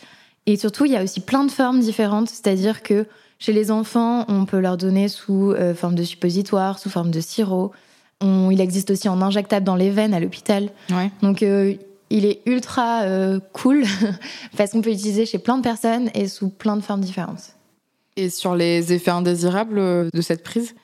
Et 0.46 0.56
surtout, 0.56 0.84
il 0.84 0.92
y 0.92 0.96
a 0.96 1.02
aussi 1.02 1.20
plein 1.20 1.44
de 1.44 1.50
formes 1.50 1.80
différentes, 1.80 2.28
c'est-à-dire 2.28 2.82
que 2.82 3.06
chez 3.38 3.52
les 3.52 3.70
enfants, 3.70 4.24
on 4.28 4.44
peut 4.44 4.60
leur 4.60 4.76
donner 4.76 5.08
sous 5.08 5.50
euh, 5.52 5.74
forme 5.74 5.94
de 5.94 6.04
suppositoire, 6.04 6.78
sous 6.78 6.90
forme 6.90 7.10
de 7.10 7.20
sirop. 7.20 7.72
il 8.20 8.60
existe 8.60 8.90
aussi 8.90 9.08
en 9.08 9.20
injectable 9.20 9.66
dans 9.66 9.76
les 9.76 9.90
veines 9.90 10.14
à 10.14 10.20
l'hôpital. 10.20 10.70
Donc, 11.22 11.42
euh, 11.42 11.74
il 12.10 12.24
est 12.24 12.40
ultra 12.46 13.02
euh, 13.02 13.40
cool 13.52 13.84
parce 14.56 14.70
qu'on 14.70 14.82
peut 14.82 14.90
l'utiliser 14.90 15.26
chez 15.26 15.38
plein 15.38 15.56
de 15.56 15.62
personnes 15.62 16.10
et 16.14 16.28
sous 16.28 16.50
plein 16.50 16.76
de 16.76 16.82
formes 16.82 17.00
différentes. 17.00 17.54
Et 18.16 18.28
sur 18.28 18.54
les 18.54 18.92
effets 18.92 19.10
indésirables 19.10 20.10
de 20.12 20.20
cette 20.20 20.44
prise? 20.44 20.74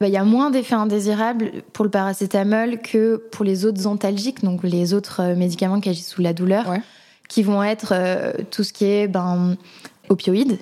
Bah, 0.00 0.08
il 0.08 0.14
y 0.14 0.16
a 0.16 0.24
moins 0.24 0.50
d'effets 0.50 0.74
indésirables 0.74 1.52
pour 1.74 1.84
le 1.84 1.90
paracétamol 1.90 2.78
que 2.78 3.16
pour 3.30 3.44
les 3.44 3.66
autres 3.66 3.86
antalgiques, 3.86 4.42
donc 4.42 4.62
les 4.62 4.94
autres 4.94 5.20
euh, 5.20 5.36
médicaments 5.36 5.78
qui 5.78 5.90
agissent 5.90 6.08
sous 6.08 6.22
la 6.22 6.32
douleur, 6.32 6.72
qui 7.28 7.42
vont 7.42 7.62
être 7.62 7.92
euh, 7.92 8.32
tout 8.50 8.64
ce 8.64 8.72
qui 8.72 8.86
est 8.86 9.08
ben, 9.08 9.56
opioïdes. 10.08 10.58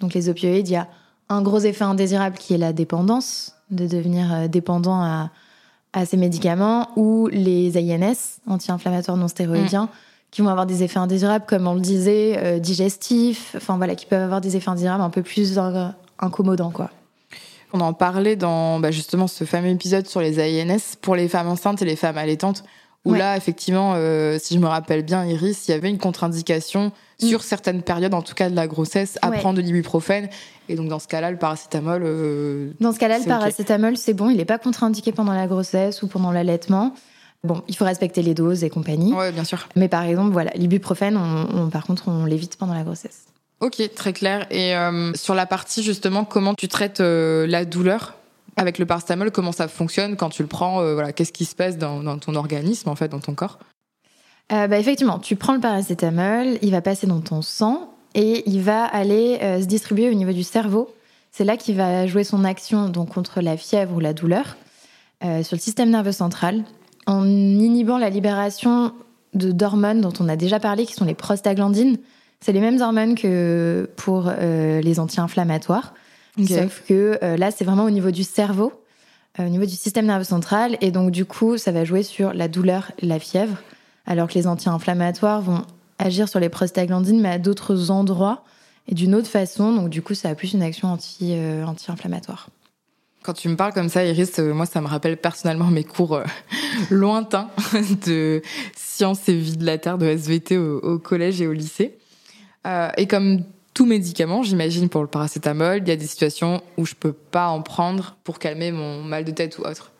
Donc 0.00 0.14
les 0.14 0.28
opioïdes, 0.28 0.68
il 0.68 0.72
y 0.72 0.76
a 0.76 0.86
un 1.28 1.42
gros 1.42 1.58
effet 1.58 1.82
indésirable 1.82 2.38
qui 2.38 2.54
est 2.54 2.58
la 2.58 2.72
dépendance, 2.72 3.56
de 3.72 3.88
devenir 3.88 4.32
euh, 4.32 4.46
dépendant 4.46 5.02
à, 5.02 5.30
à 5.92 6.06
ces 6.06 6.16
médicaments, 6.16 6.90
ou 6.94 7.26
les 7.32 7.76
INS, 7.76 8.38
anti-inflammatoires 8.46 9.16
non 9.16 9.26
stéroïdiens, 9.26 9.86
mm. 9.86 9.90
qui 10.30 10.42
vont 10.42 10.48
avoir 10.48 10.66
des 10.66 10.84
effets 10.84 11.00
indésirables, 11.00 11.44
comme 11.44 11.66
on 11.66 11.74
le 11.74 11.80
disait, 11.80 12.60
digestifs, 12.60 13.56
enfin 13.56 13.78
voilà, 13.78 13.96
qui 13.96 14.06
peuvent 14.06 14.22
avoir 14.22 14.40
des 14.40 14.56
effets 14.56 14.70
indésirables 14.70 15.02
un 15.02 15.10
peu 15.10 15.22
plus 15.22 15.58
incommodants, 16.20 16.70
quoi. 16.70 16.90
On 17.72 17.80
en 17.80 17.92
parlait 17.92 18.36
dans 18.36 18.80
bah, 18.80 18.90
justement 18.90 19.26
ce 19.26 19.44
fameux 19.44 19.70
épisode 19.70 20.06
sur 20.06 20.20
les 20.20 20.38
AINS 20.40 20.96
pour 21.00 21.16
les 21.16 21.28
femmes 21.28 21.48
enceintes 21.48 21.82
et 21.82 21.84
les 21.84 21.96
femmes 21.96 22.18
allaitantes, 22.18 22.64
où 23.04 23.14
là, 23.14 23.36
effectivement, 23.36 23.94
euh, 23.94 24.36
si 24.40 24.54
je 24.54 24.58
me 24.58 24.66
rappelle 24.66 25.02
bien, 25.02 25.24
Iris, 25.24 25.68
il 25.68 25.70
y 25.70 25.74
avait 25.74 25.90
une 25.90 25.98
contre-indication 25.98 26.92
mm. 27.22 27.26
sur 27.26 27.42
certaines 27.42 27.82
périodes, 27.82 28.14
en 28.14 28.22
tout 28.22 28.34
cas 28.34 28.50
de 28.50 28.56
la 28.56 28.66
grossesse, 28.66 29.18
à 29.22 29.30
prendre 29.30 29.56
de 29.56 29.62
l'ibuprofène. 29.62 30.28
Et 30.68 30.74
donc, 30.74 30.88
dans 30.88 30.98
ce 30.98 31.06
cas-là, 31.06 31.30
le 31.30 31.36
paracétamol. 31.36 32.02
Euh, 32.04 32.72
dans 32.80 32.92
ce 32.92 32.98
cas-là, 32.98 33.18
le 33.18 33.24
paracétamol, 33.24 33.96
c'est 33.96 34.14
bon, 34.14 34.30
il 34.30 34.38
n'est 34.38 34.44
pas 34.44 34.58
contre-indiqué 34.58 35.12
pendant 35.12 35.34
la 35.34 35.46
grossesse 35.46 36.02
ou 36.02 36.08
pendant 36.08 36.32
l'allaitement. 36.32 36.94
Bon, 37.44 37.62
il 37.68 37.76
faut 37.76 37.84
respecter 37.84 38.22
les 38.22 38.34
doses 38.34 38.64
et 38.64 38.70
compagnie. 38.70 39.12
Oui, 39.16 39.30
bien 39.30 39.44
sûr. 39.44 39.68
Mais 39.76 39.88
par 39.88 40.02
exemple, 40.02 40.32
voilà, 40.32 40.50
l'ibuprofène, 40.56 41.16
par 41.70 41.86
contre, 41.86 42.08
on 42.08 42.24
l'évite 42.24 42.56
pendant 42.56 42.74
la 42.74 42.82
grossesse. 42.82 43.26
Ok, 43.60 43.82
très 43.94 44.12
clair. 44.12 44.46
Et 44.50 44.76
euh, 44.76 45.12
sur 45.14 45.34
la 45.34 45.46
partie 45.46 45.82
justement, 45.82 46.24
comment 46.24 46.54
tu 46.54 46.68
traites 46.68 47.00
euh, 47.00 47.46
la 47.46 47.64
douleur 47.64 48.14
avec 48.56 48.78
le 48.78 48.84
paracétamol 48.84 49.30
Comment 49.30 49.52
ça 49.52 49.66
fonctionne 49.68 50.16
quand 50.16 50.28
tu 50.28 50.42
le 50.42 50.48
prends 50.48 50.80
euh, 50.82 50.94
Voilà, 50.94 51.12
qu'est-ce 51.12 51.32
qui 51.32 51.46
se 51.46 51.54
passe 51.54 51.78
dans, 51.78 52.18
ton 52.18 52.34
organisme 52.34 52.88
en 52.88 52.96
fait, 52.96 53.08
dans 53.08 53.20
ton 53.20 53.34
corps? 53.34 53.58
Bah, 54.48 54.78
effectivement, 54.78 55.18
tu 55.18 55.34
prends 55.34 55.54
le 55.54 55.60
paracétamol, 55.60 56.58
il 56.62 56.70
va 56.70 56.80
passer 56.80 57.08
dans 57.08 57.20
ton 57.20 57.42
sang 57.42 57.92
et 58.14 58.48
il 58.48 58.62
va 58.62 58.84
aller 58.84 59.38
se 59.60 59.66
distribuer 59.66 60.08
au 60.08 60.14
niveau 60.14 60.32
du 60.32 60.44
cerveau. 60.44 60.94
C'est 61.32 61.42
là 61.42 61.56
qu'il 61.56 61.74
va 61.76 62.06
jouer 62.06 62.22
son 62.22 62.44
action 62.44 62.88
donc 62.88 63.12
contre 63.14 63.40
la 63.40 63.56
fièvre 63.56 63.96
ou 63.96 63.98
la 63.98 64.12
douleur 64.12 64.56
sur 65.20 65.56
le 65.56 65.60
système 65.60 65.90
nerveux 65.90 66.12
central 66.12 66.62
en 67.06 67.26
inhibant 67.26 67.98
la 67.98 68.08
libération 68.08 68.92
d'hormones 69.34 70.00
dont 70.00 70.12
on 70.20 70.28
a 70.28 70.36
déjà 70.36 70.60
parlé, 70.60 70.86
qui 70.86 70.94
sont 70.94 71.04
les 71.04 71.14
prostaglandines. 71.14 71.98
C'est 72.40 72.52
les 72.52 72.60
mêmes 72.60 72.80
hormones 72.80 73.14
que 73.14 73.88
pour 73.96 74.26
euh, 74.28 74.80
les 74.80 75.00
anti-inflammatoires. 75.00 75.94
Sauf 76.46 76.82
que 76.86 77.18
euh, 77.22 77.36
là, 77.36 77.50
c'est 77.50 77.64
vraiment 77.64 77.84
au 77.84 77.90
niveau 77.90 78.10
du 78.10 78.22
cerveau, 78.22 78.72
euh, 79.40 79.46
au 79.46 79.48
niveau 79.48 79.64
du 79.64 79.74
système 79.74 80.06
nerveux 80.06 80.24
central. 80.24 80.76
Et 80.82 80.90
donc, 80.90 81.10
du 81.10 81.24
coup, 81.24 81.56
ça 81.56 81.72
va 81.72 81.84
jouer 81.84 82.02
sur 82.02 82.34
la 82.34 82.48
douleur, 82.48 82.92
la 83.00 83.18
fièvre. 83.18 83.56
Alors 84.04 84.28
que 84.28 84.34
les 84.34 84.46
anti-inflammatoires 84.46 85.40
vont 85.40 85.62
agir 85.98 86.28
sur 86.28 86.38
les 86.38 86.50
prostaglandines, 86.50 87.20
mais 87.20 87.30
à 87.30 87.38
d'autres 87.38 87.90
endroits 87.90 88.44
et 88.86 88.94
d'une 88.94 89.14
autre 89.14 89.28
façon. 89.28 89.72
Donc, 89.72 89.88
du 89.88 90.02
coup, 90.02 90.14
ça 90.14 90.28
a 90.28 90.34
plus 90.34 90.52
une 90.52 90.62
action 90.62 90.88
anti, 90.88 91.34
anti-inflammatoire. 91.66 92.48
Quand 93.22 93.32
tu 93.32 93.48
me 93.48 93.56
parles 93.56 93.72
comme 93.72 93.88
ça, 93.88 94.04
Iris, 94.04 94.38
moi, 94.38 94.66
ça 94.66 94.80
me 94.82 94.86
rappelle 94.86 95.16
personnellement 95.16 95.66
mes 95.68 95.84
cours 95.84 96.20
lointains 96.90 97.48
de 98.06 98.42
sciences 98.76 99.28
et 99.28 99.34
vie 99.34 99.56
de 99.56 99.64
la 99.64 99.78
Terre 99.78 99.96
de 99.96 100.06
SVT 100.06 100.58
au 100.58 100.98
collège 100.98 101.40
et 101.40 101.46
au 101.46 101.52
lycée. 101.52 101.96
Euh, 102.66 102.90
et 102.96 103.06
comme 103.06 103.42
tout 103.74 103.86
médicament, 103.86 104.42
j'imagine 104.42 104.88
pour 104.88 105.02
le 105.02 105.06
paracétamol, 105.06 105.82
il 105.82 105.88
y 105.88 105.92
a 105.92 105.96
des 105.96 106.06
situations 106.06 106.62
où 106.76 106.86
je 106.86 106.94
peux 106.94 107.12
pas 107.12 107.48
en 107.48 107.62
prendre 107.62 108.16
pour 108.24 108.38
calmer 108.38 108.72
mon 108.72 109.02
mal 109.02 109.24
de 109.24 109.30
tête 109.30 109.58
ou 109.58 109.62
autre. 109.62 109.92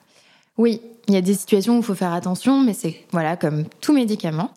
Oui, 0.58 0.80
il 1.08 1.14
y 1.14 1.16
a 1.16 1.20
des 1.20 1.35
situations 1.35 1.76
où 1.76 1.80
il 1.80 1.85
faut 1.85 1.94
faire 1.94 2.12
attention, 2.12 2.62
mais 2.62 2.73
c'est 2.73 3.04
voilà 3.12 3.37
comme 3.37 3.64
tout 3.80 3.92
médicament. 3.92 4.50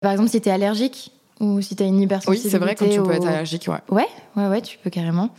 Par 0.00 0.12
exemple, 0.12 0.30
si 0.30 0.40
tu 0.40 0.48
es 0.48 0.52
allergique 0.52 1.12
ou 1.40 1.60
si 1.60 1.76
tu 1.76 1.82
as 1.82 1.86
une 1.86 2.00
hypersensibilité. 2.00 2.46
Oui, 2.46 2.50
c'est 2.50 2.58
vrai, 2.58 2.74
quand 2.74 2.88
tu 2.88 3.02
peux 3.02 3.12
être 3.12 3.26
allergique, 3.26 3.68
ouais. 3.68 3.80
Ouais, 3.90 4.08
ouais, 4.36 4.48
ouais, 4.48 4.62
tu 4.62 4.78
peux 4.78 4.90
carrément. 4.90 5.30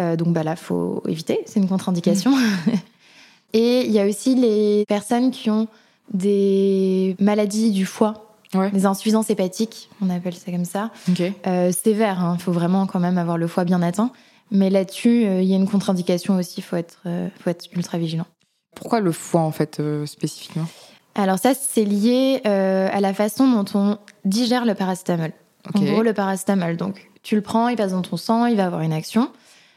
Euh, 0.00 0.14
donc 0.14 0.28
bah 0.28 0.44
là, 0.44 0.54
faut 0.54 1.02
éviter, 1.08 1.40
c'est 1.46 1.58
une 1.58 1.68
contre-indication. 1.68 2.30
Mm. 2.30 2.72
Et 3.54 3.86
il 3.86 3.90
y 3.92 3.98
a 3.98 4.06
aussi 4.06 4.34
les 4.34 4.84
personnes 4.86 5.30
qui 5.30 5.50
ont 5.50 5.66
des 6.12 7.16
maladies 7.18 7.72
du 7.72 7.86
foie 7.86 8.27
Ouais. 8.54 8.70
Les 8.72 8.86
insuffisances 8.86 9.30
hépatiques, 9.30 9.90
on 10.00 10.08
appelle 10.10 10.34
ça 10.34 10.50
comme 10.50 10.64
ça. 10.64 10.90
Okay. 11.10 11.34
Euh, 11.46 11.70
sévère, 11.72 12.18
il 12.20 12.24
hein. 12.24 12.38
faut 12.38 12.52
vraiment 12.52 12.86
quand 12.86 13.00
même 13.00 13.18
avoir 13.18 13.36
le 13.36 13.46
foie 13.46 13.64
bien 13.64 13.82
atteint. 13.82 14.10
Mais 14.50 14.70
là-dessus, 14.70 15.26
euh, 15.26 15.42
il 15.42 15.48
y 15.48 15.52
a 15.52 15.56
une 15.56 15.68
contre-indication 15.68 16.36
aussi, 16.36 16.54
il 16.58 16.62
faut 16.62 16.76
être, 16.76 17.00
euh, 17.06 17.28
faut 17.40 17.50
être 17.50 17.66
ultra 17.74 17.98
vigilant. 17.98 18.26
Pourquoi 18.74 19.00
le 19.00 19.12
foie, 19.12 19.40
en 19.40 19.50
fait, 19.50 19.80
euh, 19.80 20.06
spécifiquement? 20.06 20.66
Alors 21.14 21.38
ça, 21.38 21.52
c'est 21.54 21.84
lié 21.84 22.40
à 22.44 23.00
la 23.00 23.12
façon 23.12 23.50
dont 23.50 23.64
on 23.74 23.98
digère 24.24 24.64
le 24.64 24.74
paracétamol. 24.74 25.32
En 25.74 25.80
gros, 25.80 26.02
le 26.02 26.12
paracétamol, 26.12 26.76
donc 26.76 27.10
tu 27.24 27.34
le 27.34 27.40
prends, 27.40 27.66
il 27.66 27.76
passe 27.76 27.90
dans 27.90 28.02
ton 28.02 28.16
sang, 28.16 28.46
il 28.46 28.56
va 28.56 28.66
avoir 28.66 28.82
une 28.82 28.92
action. 28.92 29.32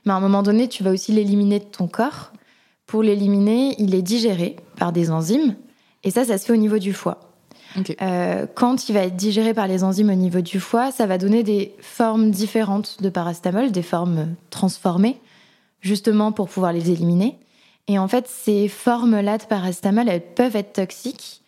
Mais 0.05 0.11
à 0.11 0.15
un 0.15 0.19
moment 0.19 0.43
donné, 0.43 0.67
tu 0.67 0.83
vas 0.83 0.91
aussi 0.91 1.11
l'éliminer 1.11 1.57
de 1.57 1.65
ton 1.65 1.87
corps. 1.87 2.31
Pour 2.85 3.01
l'éliminer, 3.01 3.73
il 3.79 3.95
est 3.95 4.03
digéré 4.03 4.57
par 4.77 4.91
des 4.91 5.09
enzymes. 5.09 5.55
Et 6.03 6.11
ça, 6.11 6.25
ça 6.25 6.37
se 6.37 6.45
fait 6.45 6.53
au 6.53 6.57
niveau 6.57 6.77
du 6.77 6.93
foie. 6.93 7.30
Euh, 8.01 8.45
quand 8.53 8.89
il 8.89 8.93
va 8.93 9.01
être 9.05 9.15
digéré 9.15 9.53
par 9.53 9.67
les 9.67 9.83
enzymes 9.83 10.09
au 10.09 10.15
niveau 10.15 10.41
du 10.41 10.59
foie, 10.59 10.91
ça 10.91 11.05
va 11.05 11.17
donner 11.17 11.43
des 11.43 11.73
formes 11.79 12.31
différentes 12.31 13.01
de 13.01 13.09
paracétamol, 13.09 13.71
des 13.71 13.81
formes 13.83 14.35
transformées. 14.49 15.17
justement 15.81 16.31
pour 16.31 16.47
pouvoir 16.47 16.73
les 16.73 16.91
éliminer. 16.91 17.37
Et 17.87 17.97
en 17.97 18.07
fait, 18.07 18.27
ces 18.27 18.67
formes-là 18.67 19.39
de 19.39 19.43
paracétamol, 19.45 20.07
elles 20.07 20.21
peuvent 20.21 20.55
être 20.55 20.73
toxiques 20.73 21.41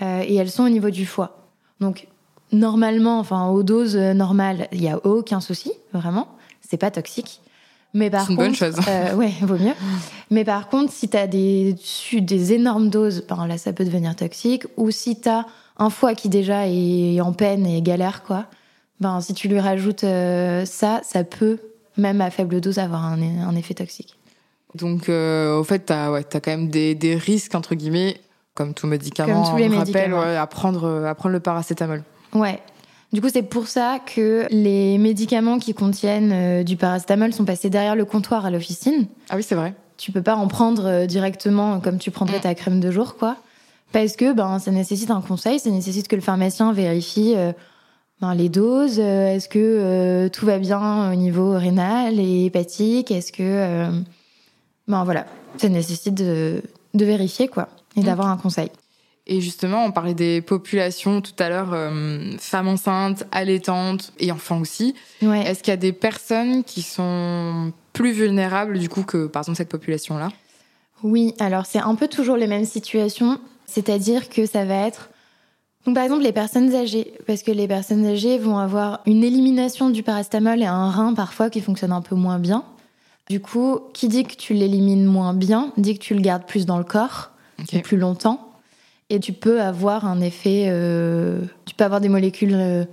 euh, 0.00 0.22
et 0.24 0.36
elles 0.36 0.50
sont 0.50 0.62
au 0.64 0.68
niveau 0.68 0.90
du 0.90 1.04
foie. 1.06 1.48
Donc, 1.80 2.06
normalement, 2.52 3.18
enfin, 3.18 3.48
aux 3.48 3.62
doses 3.64 3.96
normales, 3.96 4.68
il 4.72 4.80
n'y 4.80 4.88
a 4.88 5.04
aucun 5.04 5.40
souci, 5.40 5.72
vraiment. 5.92 6.28
C'est 6.60 6.76
pas 6.76 6.90
toxique. 6.92 7.40
Mais 7.92 8.08
par 8.10 8.26
C'est 8.26 8.32
une 8.34 8.38
contre, 8.38 8.48
bonne 8.50 8.54
chose. 8.54 8.76
euh, 8.86 9.14
ouais, 9.16 9.32
vaut 9.42 9.58
mieux. 9.58 9.74
Mais 10.30 10.44
par 10.44 10.68
contre, 10.68 10.92
si 10.92 11.08
tu 11.08 11.16
as 11.16 11.26
des, 11.26 11.74
des 12.12 12.52
énormes 12.52 12.88
doses, 12.90 13.24
ben 13.28 13.46
là, 13.48 13.58
ça 13.58 13.72
peut 13.72 13.84
devenir 13.84 14.14
toxique. 14.14 14.64
Ou 14.76 14.92
si 14.92 15.20
tu 15.20 15.28
as 15.28 15.46
un 15.80 15.90
foie 15.90 16.14
qui 16.14 16.28
déjà 16.28 16.68
est 16.68 17.20
en 17.20 17.32
peine 17.32 17.66
et 17.66 17.82
galère, 17.82 18.22
quoi, 18.22 18.44
ben 19.00 19.20
si 19.20 19.34
tu 19.34 19.48
lui 19.48 19.58
rajoutes 19.58 20.04
euh, 20.04 20.64
ça, 20.64 21.00
ça 21.02 21.24
peut, 21.24 21.58
même 21.96 22.20
à 22.20 22.30
faible 22.30 22.60
dose, 22.60 22.78
avoir 22.78 23.04
un, 23.04 23.20
un 23.20 23.56
effet 23.56 23.74
toxique. 23.74 24.16
Donc, 24.76 25.08
euh, 25.08 25.56
au 25.58 25.64
fait, 25.64 25.90
ouais, 25.90 26.24
as 26.32 26.40
quand 26.40 26.50
même 26.50 26.68
des, 26.68 26.94
des 26.94 27.16
risques, 27.16 27.54
entre 27.56 27.74
guillemets, 27.74 28.20
comme 28.54 28.74
tout 28.74 28.86
médicament. 28.86 29.42
Comme 29.42 29.52
tous 29.52 29.56
les 29.58 29.74
on 29.74 29.78
rappelle, 29.78 30.14
ouais, 30.14 30.36
à, 30.36 30.46
prendre, 30.46 31.04
à 31.06 31.14
prendre 31.16 31.32
le 31.32 31.40
paracétamol. 31.40 32.04
Ouais. 32.34 32.60
Du 33.12 33.20
coup, 33.20 33.28
c'est 33.32 33.42
pour 33.42 33.66
ça 33.66 33.98
que 34.14 34.46
les 34.50 34.96
médicaments 34.98 35.58
qui 35.58 35.74
contiennent 35.74 36.30
euh, 36.32 36.62
du 36.62 36.76
paracétamol 36.76 37.32
sont 37.32 37.44
passés 37.44 37.68
derrière 37.70 37.96
le 37.96 38.04
comptoir 38.04 38.46
à 38.46 38.50
l'officine. 38.50 39.06
Ah 39.30 39.34
oui, 39.36 39.42
c'est 39.42 39.56
vrai. 39.56 39.74
tu 39.96 40.12
peux 40.12 40.22
pas 40.22 40.36
en 40.36 40.46
prendre 40.46 41.06
directement 41.06 41.80
comme 41.80 41.98
tu 41.98 42.10
prendrais 42.12 42.38
Mm. 42.38 42.42
ta 42.42 42.54
crème 42.54 42.80
de 42.80 42.90
jour, 42.92 43.16
quoi. 43.16 43.36
Parce 43.92 44.16
que 44.16 44.32
ben, 44.32 44.58
ça 44.58 44.70
nécessite 44.70 45.10
un 45.10 45.20
conseil, 45.20 45.58
ça 45.58 45.70
nécessite 45.70 46.06
que 46.06 46.16
le 46.16 46.22
pharmacien 46.22 46.72
vérifie 46.72 47.34
euh, 47.36 47.52
ben, 48.20 48.34
les 48.34 48.48
doses, 48.48 49.00
euh, 49.00 49.34
est-ce 49.34 49.48
que 49.48 49.58
euh, 49.58 50.28
tout 50.28 50.46
va 50.46 50.58
bien 50.58 51.12
au 51.12 51.16
niveau 51.16 51.52
rénal 51.52 52.20
et 52.20 52.44
hépatique, 52.46 53.10
est-ce 53.10 53.32
que... 53.32 53.90
ben 54.86 55.04
voilà, 55.04 55.26
ça 55.56 55.68
nécessite 55.68 56.14
de, 56.14 56.62
de 56.94 57.04
vérifier, 57.04 57.48
quoi, 57.48 57.68
et 57.96 58.02
d'avoir 58.02 58.28
un 58.28 58.36
conseil. 58.36 58.70
Et 59.26 59.40
justement, 59.40 59.84
on 59.84 59.92
parlait 59.92 60.14
des 60.14 60.40
populations 60.40 61.20
tout 61.20 61.34
à 61.38 61.48
l'heure, 61.48 61.76
femmes 62.38 62.68
enceintes, 62.68 63.24
allaitantes 63.30 64.12
et 64.18 64.32
enfants 64.32 64.60
aussi. 64.60 64.94
Ouais. 65.22 65.42
Est-ce 65.42 65.62
qu'il 65.62 65.70
y 65.70 65.74
a 65.74 65.76
des 65.76 65.92
personnes 65.92 66.64
qui 66.64 66.82
sont 66.82 67.72
plus 67.92 68.12
vulnérables 68.12 68.78
du 68.78 68.88
coup 68.88 69.02
que 69.02 69.26
par 69.26 69.42
exemple 69.42 69.58
cette 69.58 69.68
population-là? 69.68 70.30
Oui, 71.02 71.34
alors 71.38 71.66
c'est 71.66 71.78
un 71.78 71.94
peu 71.94 72.08
toujours 72.08 72.36
les 72.36 72.46
mêmes 72.46 72.64
situations, 72.64 73.38
c'est-à-dire 73.70 74.28
que 74.28 74.46
ça 74.46 74.64
va 74.64 74.86
être 74.86 75.10
donc 75.86 75.94
par 75.94 76.04
exemple 76.04 76.22
les 76.22 76.32
personnes 76.32 76.74
âgées, 76.74 77.14
parce 77.26 77.42
que 77.42 77.50
les 77.50 77.66
personnes 77.66 78.04
âgées 78.04 78.38
vont 78.38 78.58
avoir 78.58 79.00
une 79.06 79.24
élimination 79.24 79.88
du 79.88 80.02
paracétamol 80.02 80.60
et 80.60 80.66
un 80.66 80.90
rein 80.90 81.14
parfois 81.14 81.48
qui 81.48 81.60
fonctionne 81.60 81.92
un 81.92 82.02
peu 82.02 82.14
moins 82.14 82.38
bien. 82.38 82.64
Du 83.30 83.40
coup, 83.40 83.80
qui 83.94 84.08
dit 84.08 84.24
que 84.24 84.34
tu 84.34 84.52
l'élimines 84.54 85.06
moins 85.06 85.32
bien, 85.32 85.72
dit 85.78 85.94
que 85.94 86.02
tu 86.02 86.14
le 86.14 86.20
gardes 86.20 86.44
plus 86.44 86.66
dans 86.66 86.78
le 86.78 86.84
corps 86.84 87.30
plus 87.82 87.96
longtemps, 87.96 88.52
et 89.10 89.20
tu 89.20 89.32
peux 89.32 89.60
avoir 89.60 90.06
un 90.06 90.20
effet, 90.20 90.66
euh, 90.68 91.42
tu 91.66 91.74
peux 91.74 91.84
avoir 91.84 92.00
des 92.00 92.08
molécules 92.08 92.54
euh, 92.54 92.84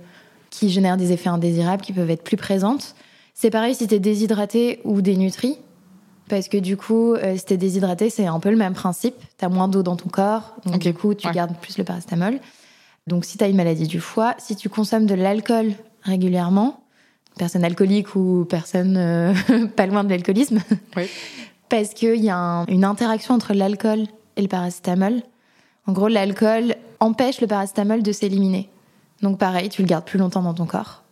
qui 0.50 0.68
génèrent 0.68 0.96
des 0.96 1.12
effets 1.12 1.30
indésirables 1.30 1.82
qui 1.82 1.92
peuvent 1.92 2.10
être 2.10 2.22
plus 2.22 2.36
présentes. 2.36 2.94
C'est 3.34 3.50
pareil 3.50 3.74
si 3.74 3.86
tu 3.86 3.94
es 3.94 3.98
déshydraté 3.98 4.80
ou 4.84 5.00
dénutri. 5.00 5.58
Parce 6.28 6.48
que 6.48 6.58
du 6.58 6.76
coup, 6.76 7.14
euh, 7.14 7.36
si 7.36 7.44
t'es 7.46 7.56
déshydraté, 7.56 8.10
c'est 8.10 8.26
un 8.26 8.38
peu 8.40 8.50
le 8.50 8.56
même 8.56 8.74
principe. 8.74 9.14
T'as 9.38 9.48
moins 9.48 9.68
d'eau 9.68 9.82
dans 9.82 9.96
ton 9.96 10.08
corps, 10.08 10.54
donc 10.66 10.78
du 10.80 10.92
coup, 10.94 11.14
tu 11.14 11.26
ouais. 11.26 11.32
gardes 11.32 11.56
plus 11.56 11.78
le 11.78 11.84
paracétamol. 11.84 12.38
Donc, 13.06 13.24
si 13.24 13.38
t'as 13.38 13.48
une 13.48 13.56
maladie 13.56 13.86
du 13.86 14.00
foie, 14.00 14.34
si 14.38 14.54
tu 14.56 14.68
consommes 14.68 15.06
de 15.06 15.14
l'alcool 15.14 15.72
régulièrement, 16.02 16.80
personne 17.38 17.64
alcoolique 17.64 18.14
ou 18.16 18.46
personne 18.48 18.96
euh, 18.98 19.32
pas 19.76 19.86
loin 19.86 20.04
de 20.04 20.10
l'alcoolisme, 20.10 20.60
Oui. 20.96 21.08
parce 21.70 21.90
qu'il 21.94 22.16
y 22.22 22.28
a 22.28 22.36
un- 22.36 22.66
une 22.66 22.84
interaction 22.84 23.34
entre 23.34 23.54
l'alcool 23.54 24.00
et 24.36 24.42
le 24.42 24.48
paracétamol. 24.48 25.22
En 25.86 25.92
gros, 25.92 26.08
l'alcool 26.08 26.74
empêche 27.00 27.40
le 27.40 27.46
paracétamol 27.46 28.02
de 28.02 28.12
s'éliminer. 28.12 28.68
Donc, 29.22 29.38
pareil, 29.38 29.68
tu 29.70 29.80
le 29.82 29.88
gardes 29.88 30.04
plus 30.04 30.18
longtemps 30.18 30.42
dans 30.42 30.54
ton 30.54 30.66
corps. 30.66 31.02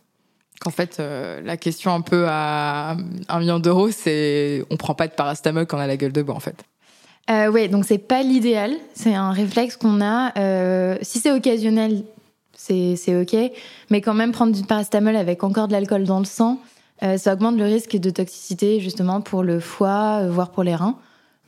Qu'en 0.59 0.71
fait, 0.71 0.97
euh, 0.99 1.39
la 1.41 1.55
question 1.55 1.93
un 1.93 2.01
peu 2.01 2.25
à 2.27 2.97
un 3.29 3.39
million 3.39 3.59
d'euros, 3.59 3.91
c'est 3.91 4.65
on 4.71 4.77
prend 4.77 4.95
pas 4.95 5.07
de 5.07 5.13
paracétamol 5.13 5.67
quand 5.67 5.77
on 5.77 5.81
a 5.81 5.87
la 5.87 5.97
gueule 5.97 6.11
de 6.11 6.21
bois 6.21 6.35
en 6.35 6.39
fait. 6.39 6.63
Euh, 7.29 7.51
oui, 7.51 7.69
donc 7.69 7.85
c'est 7.85 7.97
pas 7.97 8.23
l'idéal. 8.23 8.73
C'est 8.95 9.13
un 9.13 9.31
réflexe 9.31 9.77
qu'on 9.77 10.01
a. 10.01 10.37
Euh, 10.39 10.97
si 11.01 11.19
c'est 11.19 11.31
occasionnel, 11.31 12.03
c'est 12.55 13.21
ok. 13.21 13.35
Mais 13.91 14.01
quand 14.01 14.13
même, 14.13 14.31
prendre 14.31 14.53
du 14.53 14.63
paracétamol 14.63 15.15
avec 15.15 15.43
encore 15.43 15.67
de 15.67 15.73
l'alcool 15.73 16.05
dans 16.05 16.19
le 16.19 16.25
sang, 16.25 16.59
ça 17.01 17.33
augmente 17.33 17.57
le 17.57 17.65
risque 17.65 17.95
de 17.95 18.09
toxicité 18.09 18.79
justement 18.79 19.21
pour 19.21 19.43
le 19.43 19.59
foie, 19.59 20.27
voire 20.27 20.49
pour 20.49 20.63
les 20.63 20.73
reins. 20.73 20.97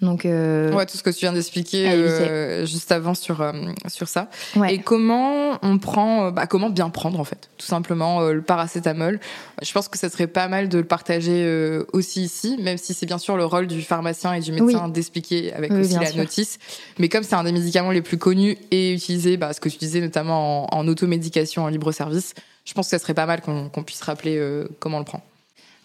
Donc, 0.02 0.26
euh, 0.26 0.72
Ouais, 0.72 0.86
tout 0.86 0.96
ce 0.98 1.04
que 1.04 1.10
tu 1.10 1.20
viens 1.22 1.34
d'expliquer 1.34 1.84
éviter. 1.86 2.00
euh, 2.30 2.66
juste 2.66 2.90
avant 2.92 3.14
sur 3.14 3.42
euh, 3.42 3.52
sur 3.88 4.08
ça. 4.08 4.30
ouais. 4.56 4.76
Et 4.76 4.78
comment 4.80 5.60
on 5.62 5.78
prend, 5.78 6.28
euh, 6.28 6.32
bah, 6.32 6.48
comment 6.48 6.70
bien 6.70 6.90
prendre 6.90 7.20
en 7.20 7.26
fait, 7.26 7.50
tout 7.58 7.66
simplement 7.66 8.22
euh, 8.22 8.32
le 8.34 8.42
paracétamol? 8.42 9.20
Je 9.62 9.72
pense 9.74 9.90
que 9.90 9.98
ça 9.98 10.10
serait 10.10 10.28
pas 10.28 10.48
mal 10.48 10.70
de 10.70 10.78
le 10.78 10.86
partager 10.86 11.44
euh, 11.44 11.84
aussi 11.92 12.24
ici, 12.24 12.58
même 12.62 12.78
si 12.78 12.94
c'est 12.94 13.06
bien 13.06 13.18
sûr 13.18 13.36
le 13.36 13.44
rôle 13.44 13.68
du 13.68 13.82
pharmacien 13.82 14.32
et 14.34 14.40
du 14.40 14.54
médecin 14.54 14.88
d'expliquer 14.88 15.52
avec 15.54 15.72
Oui, 15.74 15.82
aussi 15.82 15.96
la 15.96 16.06
sûr. 16.06 16.18
notice. 16.18 16.60
Mais 16.98 17.10
comme 17.10 17.24
c'est 17.24 17.36
un 17.36 17.44
des 17.44 17.52
médicaments 17.52 17.92
les 17.92 18.02
plus 18.02 18.18
connus 18.18 18.58
et 18.72 18.94
utilisés, 18.94 19.36
bah, 19.36 19.52
ce 19.52 19.60
que 19.60 19.68
tu 19.68 19.78
disais 19.80 20.00
notamment 20.00 20.74
en, 20.74 20.80
en 20.80 20.88
automédication, 20.88 21.64
en 21.66 21.68
libre 21.68 21.92
service, 21.92 22.36
je 22.64 22.74
pense 22.74 22.86
que 22.86 22.92
ça 22.92 23.00
serait 23.00 23.14
pas 23.14 23.26
mal 23.26 23.42
qu'on 23.42 23.84
puisse 23.84 24.02
rappeler 24.02 24.38
euh, 24.38 24.66
comment 24.80 24.96
on 24.98 25.00
le 25.02 25.06
prend. 25.06 25.24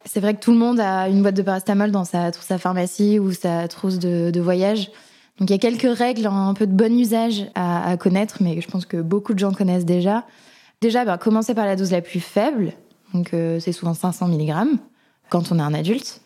C'est 0.04 0.20
vrai 0.20 0.34
que 0.34 0.40
tout 0.40 0.52
le 0.52 0.58
monde 0.58 0.80
a 0.80 1.08
une 1.08 1.22
boîte 1.22 1.34
de 1.34 1.42
paracétamol 1.42 1.90
dans 1.90 2.04
sa, 2.04 2.30
pharmacie 2.58 3.18
ou 3.18 3.32
sa 3.32 3.68
trousse 3.68 3.98
de, 3.98 4.30
de 4.30 4.40
voyage. 4.40 4.90
Donc 5.38 5.50
il 5.50 5.52
y 5.52 5.56
a 5.56 5.58
quelques 5.58 5.96
règles, 5.96 6.26
un 6.26 6.54
peu 6.54 6.66
de 6.66 6.72
bon 6.72 6.96
usage 6.96 7.46
à, 7.54 7.88
à 7.88 7.96
connaître, 7.96 8.36
mais 8.40 8.60
je 8.60 8.68
pense 8.68 8.86
que 8.86 8.98
beaucoup 8.98 9.34
de 9.34 9.38
gens 9.38 9.52
connaissent 9.52 9.86
déjà. 9.86 10.24
Déjà, 10.80 11.04
bah, 11.04 11.18
commencer 11.18 11.54
par 11.54 11.66
la 11.66 11.76
dose 11.76 11.90
la 11.90 12.02
plus 12.02 12.20
faible, 12.20 12.72
donc 13.14 13.32
euh, 13.32 13.58
c'est 13.58 13.72
souvent 13.72 13.94
500 13.94 14.28
mg 14.28 14.78
quand 15.30 15.50
on 15.50 15.58
est 15.58 15.62
un 15.62 15.74
adulte. 15.74 16.20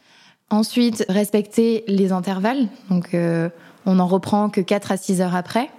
Ensuite, 0.51 1.05
respecter 1.09 1.85
les 1.87 2.11
intervalles, 2.11 2.69
donc 2.91 3.15
euh, 3.15 3.49
on 3.87 3.95
n'en 3.95 4.07
reprend 4.07 4.51
que 4.51 4.61
4 4.61 4.93
à 4.93 4.97
6 4.97 5.21
heures 5.21 5.37
après. 5.37 5.71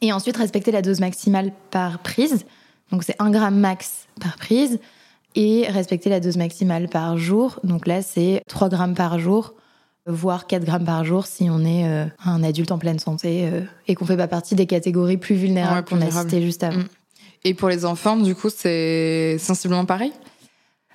Et 0.00 0.12
ensuite, 0.12 0.36
respecter 0.36 0.70
la 0.70 0.82
dose 0.82 1.00
maximale 1.00 1.52
par 1.70 1.98
prise, 1.98 2.46
donc 2.90 3.02
c'est 3.02 3.16
1 3.18 3.30
gramme 3.30 3.58
max 3.58 4.06
par 4.20 4.36
prise 4.36 4.80
et 5.38 5.68
respecter 5.68 6.10
la 6.10 6.18
dose 6.18 6.36
maximale 6.36 6.88
par 6.88 7.16
jour. 7.16 7.60
Donc 7.62 7.86
là, 7.86 8.02
c'est 8.02 8.42
3 8.48 8.68
grammes 8.68 8.96
par 8.96 9.20
jour, 9.20 9.54
voire 10.04 10.48
4 10.48 10.64
grammes 10.64 10.84
par 10.84 11.04
jour 11.04 11.26
si 11.26 11.48
on 11.48 11.60
est 11.60 11.88
euh, 11.88 12.06
un 12.24 12.42
adulte 12.42 12.72
en 12.72 12.78
pleine 12.78 12.98
santé 12.98 13.48
euh, 13.48 13.60
et 13.86 13.94
qu'on 13.94 14.04
fait 14.04 14.16
pas 14.16 14.26
partie 14.26 14.56
des 14.56 14.66
catégories 14.66 15.16
plus 15.16 15.36
vulnérables 15.36 15.76
Ouais, 15.76 15.84
qu'on 15.84 16.04
a 16.04 16.10
citées 16.10 16.42
juste 16.42 16.64
avant. 16.64 16.80
Mm. 16.80 16.88
Et 17.44 17.54
pour 17.54 17.68
les 17.68 17.84
enfants, 17.84 18.16
du 18.16 18.34
coup, 18.34 18.50
c'est 18.50 19.38
sensiblement 19.38 19.84
pareil? 19.84 20.12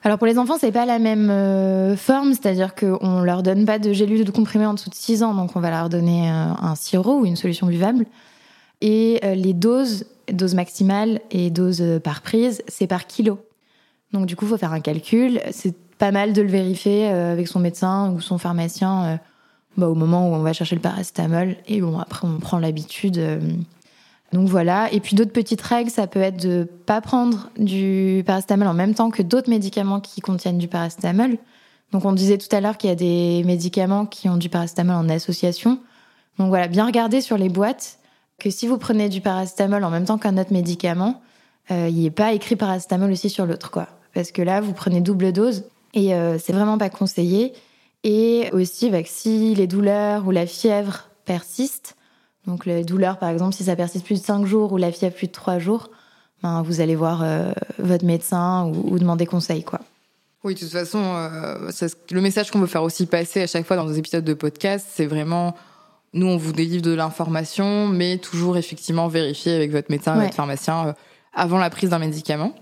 Alors 0.03 0.17
pour 0.17 0.27
les 0.27 0.37
enfants, 0.37 0.57
c'est 0.59 0.73
pas 0.73 0.85
la 0.85 0.99
même 0.99 1.29
euh, 1.29 1.95
forme, 1.95 2.33
c'est-à-dire 2.33 2.75
qu'on 2.75 3.21
leur 3.21 3.43
donne 3.43 3.65
pas 3.65 3.79
de 3.79 3.93
gélules 3.93 4.25
de 4.25 4.31
comprimés 4.31 4.65
en 4.65 4.73
dessous 4.73 4.89
de 4.89 4.95
6 4.95 5.23
ans, 5.23 5.33
donc 5.33 5.55
on 5.55 5.61
va 5.61 5.69
leur 5.69 5.87
donner 5.87 6.27
un 6.27 6.75
sirop 6.75 7.21
ou 7.21 7.25
une 7.25 7.37
solution 7.37 7.67
buvable. 7.67 8.05
Et 8.81 9.21
les 9.23 9.53
doses, 9.53 10.03
dose 10.29 10.55
maximale 10.55 11.21
et 11.31 11.49
dose 11.49 11.81
par 12.03 12.19
prise, 12.19 12.61
c'est 12.67 12.87
par 12.87 13.07
kilo. 13.07 13.39
Donc 14.13 14.27
du 14.27 14.35
coup, 14.35 14.45
il 14.45 14.49
faut 14.49 14.57
faire 14.57 14.73
un 14.73 14.79
calcul. 14.79 15.41
C'est 15.51 15.75
pas 15.97 16.11
mal 16.11 16.33
de 16.33 16.41
le 16.41 16.49
vérifier 16.49 17.09
euh, 17.09 17.33
avec 17.33 17.47
son 17.47 17.59
médecin 17.59 18.11
ou 18.11 18.21
son 18.21 18.37
pharmacien 18.37 19.03
euh, 19.03 19.17
bah, 19.77 19.89
au 19.89 19.95
moment 19.95 20.29
où 20.29 20.33
on 20.33 20.43
va 20.43 20.53
chercher 20.53 20.75
le 20.75 20.81
paracétamol. 20.81 21.55
Et 21.67 21.81
bon, 21.81 21.97
après, 21.97 22.27
on 22.27 22.39
prend 22.39 22.59
l'habitude. 22.59 23.17
euh. 23.17 23.39
donc 24.31 24.47
voilà. 24.47 24.91
Et 24.93 24.99
puis 24.99 25.15
d'autres 25.15 25.31
petites 25.31 25.61
règles, 25.61 25.89
ça 25.89 26.07
peut 26.07 26.21
être 26.21 26.41
de 26.41 26.67
pas 26.85 27.01
prendre 27.01 27.49
du 27.57 28.23
paracétamol 28.25 28.67
en 28.67 28.73
même 28.73 28.93
temps 28.93 29.09
que 29.09 29.23
d'autres 29.23 29.49
médicaments 29.49 29.99
qui 29.99 30.21
contiennent 30.21 30.59
du 30.59 30.67
paracétamol. 30.67 31.37
Donc 31.91 32.05
on 32.05 32.13
disait 32.13 32.37
tout 32.37 32.53
à 32.55 32.61
l'heure 32.61 32.77
qu'il 32.77 32.89
y 32.89 32.93
a 32.93 32.95
des 32.95 33.43
médicaments 33.45 34.05
qui 34.05 34.29
ont 34.29 34.37
du 34.37 34.49
paracétamol 34.49 34.95
en 34.95 35.09
association. 35.09 35.79
Donc 36.37 36.49
voilà, 36.49 36.67
bien 36.67 36.85
regarder 36.85 37.21
sur 37.21 37.37
les 37.37 37.49
boîtes 37.49 37.99
que 38.39 38.49
si 38.49 38.67
vous 38.67 38.77
prenez 38.77 39.09
du 39.09 39.21
paracétamol 39.21 39.83
en 39.83 39.91
même 39.91 40.05
temps 40.05 40.17
qu'un 40.17 40.37
autre 40.37 40.51
médicament, 40.51 41.21
il 41.69 41.93
n'y 41.93 42.07
ait 42.07 42.11
pas 42.11 42.33
écrit 42.33 42.55
paracétamol 42.55 43.11
aussi 43.11 43.29
sur 43.29 43.45
l'autre, 43.45 43.69
quoi. 43.69 43.87
Parce 44.13 44.31
que 44.31 44.41
là, 44.41 44.61
vous 44.61 44.73
prenez 44.73 45.01
double 45.01 45.31
dose 45.31 45.63
et 45.93 46.13
euh, 46.13 46.37
c'est 46.39 46.53
vraiment 46.53 46.77
pas 46.77 46.89
conseillé. 46.89 47.53
Et 48.03 48.49
aussi, 48.51 48.89
bah, 48.89 48.99
si 49.05 49.55
les 49.55 49.67
douleurs 49.67 50.27
ou 50.27 50.31
la 50.31 50.45
fièvre 50.45 51.09
persistent, 51.25 51.95
donc 52.45 52.65
les 52.65 52.83
douleurs, 52.83 53.17
par 53.17 53.29
exemple, 53.29 53.55
si 53.55 53.63
ça 53.63 53.75
persiste 53.75 54.05
plus 54.05 54.19
de 54.19 54.25
5 54.25 54.45
jours 54.45 54.73
ou 54.73 54.77
la 54.77 54.91
fièvre 54.91 55.15
plus 55.15 55.27
de 55.27 55.31
3 55.31 55.59
jours, 55.59 55.89
ben, 56.41 56.61
vous 56.61 56.81
allez 56.81 56.95
voir 56.95 57.21
euh, 57.23 57.53
votre 57.79 58.03
médecin 58.05 58.65
ou, 58.65 58.93
ou 58.93 58.99
demander 58.99 59.25
conseil, 59.25 59.63
quoi. 59.63 59.79
Oui, 60.43 60.55
de 60.55 60.59
toute 60.59 60.69
façon, 60.71 60.99
euh, 61.01 61.71
le 62.11 62.19
message 62.21 62.51
qu'on 62.51 62.59
veut 62.59 62.67
faire 62.67 62.83
aussi 62.83 63.05
passer 63.05 63.41
à 63.43 63.47
chaque 63.47 63.65
fois 63.65 63.77
dans 63.77 63.85
nos 63.85 63.93
épisodes 63.93 64.25
de 64.25 64.33
podcast, 64.33 64.85
c'est 64.91 65.05
vraiment, 65.05 65.55
nous, 66.13 66.27
on 66.27 66.35
vous 66.35 66.51
délivre 66.51 66.81
de 66.81 66.93
l'information, 66.93 67.87
mais 67.87 68.17
toujours 68.17 68.57
effectivement 68.57 69.07
vérifier 69.07 69.55
avec 69.55 69.71
votre 69.71 69.89
médecin, 69.89 70.17
Ouais. 70.17 70.25
votre 70.25 70.35
pharmacien, 70.35 70.87
euh, 70.87 70.93
avant 71.33 71.59
la 71.59 71.69
prise 71.69 71.91
d'un 71.91 71.99
médicament. 71.99 72.53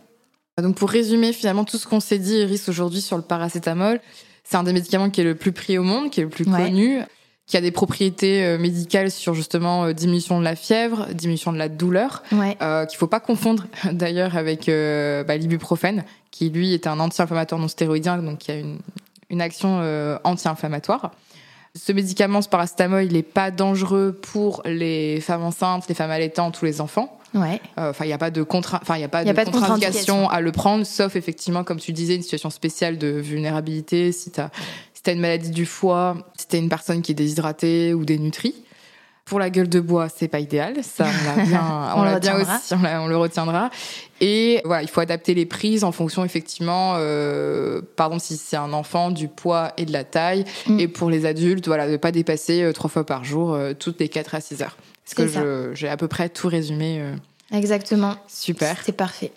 Donc, 0.62 0.76
pour 0.76 0.90
résumer 0.90 1.34
finalement 1.34 1.66
tout 1.66 1.78
ce 1.78 1.88
qu'on 1.88 2.00
s'est 2.00 2.20
dit, 2.20 2.38
Iris, 2.38 2.70
aujourd'hui 2.70 3.02
sur 3.02 3.18
le 3.18 3.24
paracétamol, 3.24 4.00
C'est 4.44 4.58
un 4.58 4.64
des 4.64 4.74
médicaments 4.74 5.10
qui 5.10 5.22
est 5.22 5.26
le 5.26 5.36
plus 5.36 5.52
pris 5.52 5.78
au 5.78 5.84
monde, 5.84 6.10
qui 6.10 6.20
est 6.20 6.24
le 6.24 6.30
plus 6.30 6.46
connu, 6.46 7.00
qui 7.48 7.58
a 7.58 7.62
des 7.62 7.72
propriétés 7.72 8.46
euh, 8.46 8.58
médicales 8.58 9.12
sur 9.12 9.34
justement 9.34 9.86
euh, 9.86 9.94
diminution 9.94 10.40
de 10.40 10.44
la 10.44 10.56
fièvre, 10.56 11.08
diminution 11.14 11.52
de 11.52 11.58
la 11.58 11.70
douleur, 11.70 12.24
ouais. 12.32 12.58
euh, 12.62 12.86
qu'il 12.86 12.98
faut 12.98 13.08
pas 13.08 13.20
confondre 13.20 13.66
d'ailleurs 13.92 14.38
avec 14.38 14.70
euh, 14.70 15.24
bah, 15.24 15.36
l'ibuprofène, 15.38 16.04
qui 16.32 16.50
lui 16.50 16.74
est 16.74 16.88
un 16.88 17.00
anti-inflammatoire 17.00 17.60
non 17.60 17.68
stéroïdien, 17.68 18.18
donc 18.20 18.40
qui 18.40 18.52
a 18.52 18.56
une, 18.56 18.80
une 19.30 19.42
action 19.42 19.82
anti-inflammatoire. 20.24 21.12
Ce 21.76 21.92
médicament, 21.92 22.42
ce 22.42 22.50
paracétamol, 22.50 23.04
il 23.06 23.14
n'est 23.14 23.24
pas 23.24 23.50
dangereux 23.52 24.18
pour 24.22 24.62
les 24.66 25.22
femmes 25.22 25.44
enceintes, 25.44 25.88
les 25.88 25.96
femmes 25.96 26.12
allaitantes 26.12 26.62
ou 26.62 26.66
les 26.66 26.82
enfants. 26.82 27.18
Ouais. 27.34 27.62
Euh, 27.80 27.92
Enfin, 27.92 28.04
il 28.06 28.10
n'y 28.10 28.14
a 28.14 28.18
pas 28.18 28.32
de 28.32 28.44
contre, 28.44 28.78
enfin, 28.82 28.98
il 28.98 29.02
y 29.02 29.06
a 29.06 29.08
pas 29.08 29.24
Y 29.24 29.30
a 29.30 29.32
de 29.32 29.36
pas 29.36 29.46
de 29.46 29.52
contre-indication 29.52 30.16
contre-indication. 30.16 30.30
à 30.30 30.42
le 30.42 30.52
prendre, 30.52 30.86
sauf 30.86 31.16
effectivement, 31.16 31.64
comme 31.64 31.80
tu 31.80 31.94
disais, 31.94 32.16
une 32.16 32.24
situation 32.24 32.50
spéciale 32.50 32.98
de 32.98 33.08
vulnérabilité, 33.08 34.12
si 34.12 34.32
tu 34.32 34.42
as, 34.42 34.52
si 34.94 35.10
as 35.10 35.14
une 35.14 35.22
maladie 35.22 35.52
du 35.52 35.66
foie, 35.66 36.18
si 36.38 36.48
tu 36.48 36.58
une 36.58 36.68
personne 36.70 37.02
qui 37.02 37.14
est 37.14 37.16
déshydratée 37.16 37.94
ou 37.94 38.04
dénutrie. 38.04 38.56
Pour 39.32 39.40
la 39.40 39.50
gueule 39.50 39.70
de 39.70 39.80
bois, 39.80 40.10
c'est 40.14 40.28
pas 40.28 40.42
idéal. 40.42 40.84
Ça, 40.84 41.06
on 41.06 41.38
l'a 41.38 41.46
bien, 41.46 41.94
On 41.96 42.04
l'a 42.04 42.20
bien 42.20 42.36
aussi, 42.36 42.74
on, 42.74 43.08
le 43.08 43.16
retiendra. 43.16 43.70
Et 44.20 44.62
voilà, 44.66 44.84
il 44.84 44.90
faut 44.90 45.00
adapter 45.00 45.34
les 45.34 45.46
prises 45.46 45.86
en 45.86 45.94
fonction 45.94 46.26
effectivement, 46.26 46.96
euh, 46.98 47.82
pardon, 47.96 48.20
si 48.20 48.36
c'est 48.36 48.58
un 48.58 48.74
enfant, 48.74 49.10
du 49.10 49.30
poids 49.30 49.72
et 49.78 49.86
de 49.86 49.94
la 49.94 50.04
taille. 50.04 50.44
Mm. 50.68 50.82
Et 50.82 50.90
pour 50.90 51.10
les 51.10 51.26
adultes, 51.26 51.66
voilà, 51.68 51.90
de 51.90 51.96
pas 51.96 52.12
dépasser 52.12 52.62
euh, 52.62 52.74
trois 52.74 52.90
fois 52.90 53.06
par 53.06 53.24
jour, 53.24 53.54
euh, 53.54 53.72
toutes 53.74 54.02
les 54.02 54.10
4 54.10 54.36
à 54.36 54.42
6 54.42 54.64
heures. 54.64 54.76
Est-ce 55.08 55.16
que 55.16 55.72
j'ai 55.76 55.88
à 55.88 55.96
peu 55.96 56.10
près 56.10 56.28
tout 56.28 56.50
résumé 56.50 57.00
euh, 57.00 57.16
Exactement. 57.58 58.16
Super. 58.28 58.76
C'est 58.84 58.92
parfait. 58.92 59.32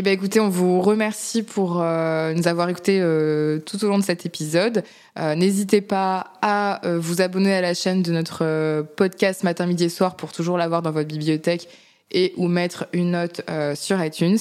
Eh 0.00 0.02
ben 0.02 0.12
écoutez, 0.12 0.38
on 0.38 0.48
vous 0.48 0.80
remercie 0.80 1.42
pour 1.42 1.80
euh, 1.82 2.32
nous 2.32 2.46
avoir 2.46 2.68
écoutés 2.68 3.00
euh, 3.02 3.58
tout 3.58 3.84
au 3.84 3.88
long 3.88 3.98
de 3.98 4.04
cet 4.04 4.24
épisode. 4.26 4.84
Euh, 5.18 5.34
N'hésitez 5.34 5.80
pas 5.80 6.34
à 6.40 6.80
vous 6.84 7.20
abonner 7.20 7.52
à 7.52 7.60
la 7.60 7.74
chaîne 7.74 8.04
de 8.04 8.12
notre 8.12 8.82
podcast 8.94 9.42
matin, 9.42 9.66
midi 9.66 9.82
et 9.82 9.88
soir 9.88 10.14
pour 10.14 10.30
toujours 10.30 10.56
l'avoir 10.56 10.82
dans 10.82 10.92
votre 10.92 11.08
bibliothèque 11.08 11.66
et 12.12 12.32
ou 12.36 12.46
mettre 12.46 12.86
une 12.92 13.10
note 13.10 13.40
sur 13.74 14.00
iTunes. 14.04 14.38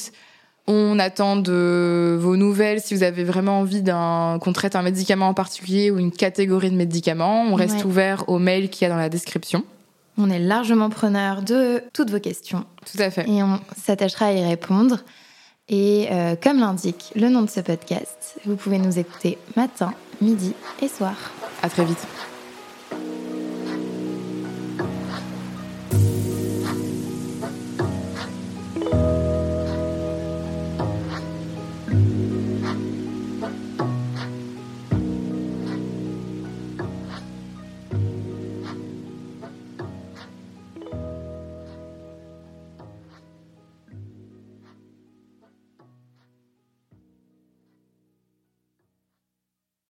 On 0.67 0.99
attend 0.99 1.37
de 1.37 2.15
vos 2.21 2.35
nouvelles 2.37 2.79
si 2.79 2.93
vous 2.93 3.01
avez 3.01 3.23
vraiment 3.23 3.61
envie 3.61 3.81
d'un 3.81 4.37
qu'on 4.39 4.53
traite 4.53 4.75
un 4.75 4.83
médicament 4.83 5.29
en 5.29 5.33
particulier 5.33 5.89
ou 5.89 5.97
une 5.97 6.11
catégorie 6.11 6.69
de 6.69 6.75
médicaments. 6.75 7.45
On 7.49 7.55
reste 7.55 7.77
Ouais. 7.77 7.85
ouvert 7.85 8.29
au 8.29 8.37
mail 8.37 8.69
qu'il 8.69 8.87
y 8.87 8.91
a 8.91 8.93
dans 8.93 8.99
la 9.01 9.09
description. 9.09 9.63
On 10.19 10.29
est 10.29 10.39
largement 10.39 10.91
preneur 10.91 11.41
de 11.41 11.81
toutes 11.93 12.11
vos 12.11 12.19
questions 12.19 12.63
Tout 12.91 13.01
à 13.01 13.09
fait. 13.09 13.27
et 13.27 13.41
on 13.41 13.59
s'attachera 13.75 14.27
à 14.27 14.33
y 14.33 14.45
répondre. 14.45 14.99
Et 15.69 16.07
euh, 16.11 16.35
comme 16.41 16.59
l'indique 16.59 17.11
le 17.15 17.29
nom 17.29 17.41
de 17.41 17.49
ce 17.49 17.59
podcast, 17.59 18.39
vous 18.45 18.55
pouvez 18.55 18.77
nous 18.77 18.99
écouter 18.99 19.37
matin, 19.55 19.93
midi 20.21 20.53
et 20.81 20.87
soir. 20.87 21.15
À 21.61 21.69
très 21.69 21.83
vite. 21.83 22.07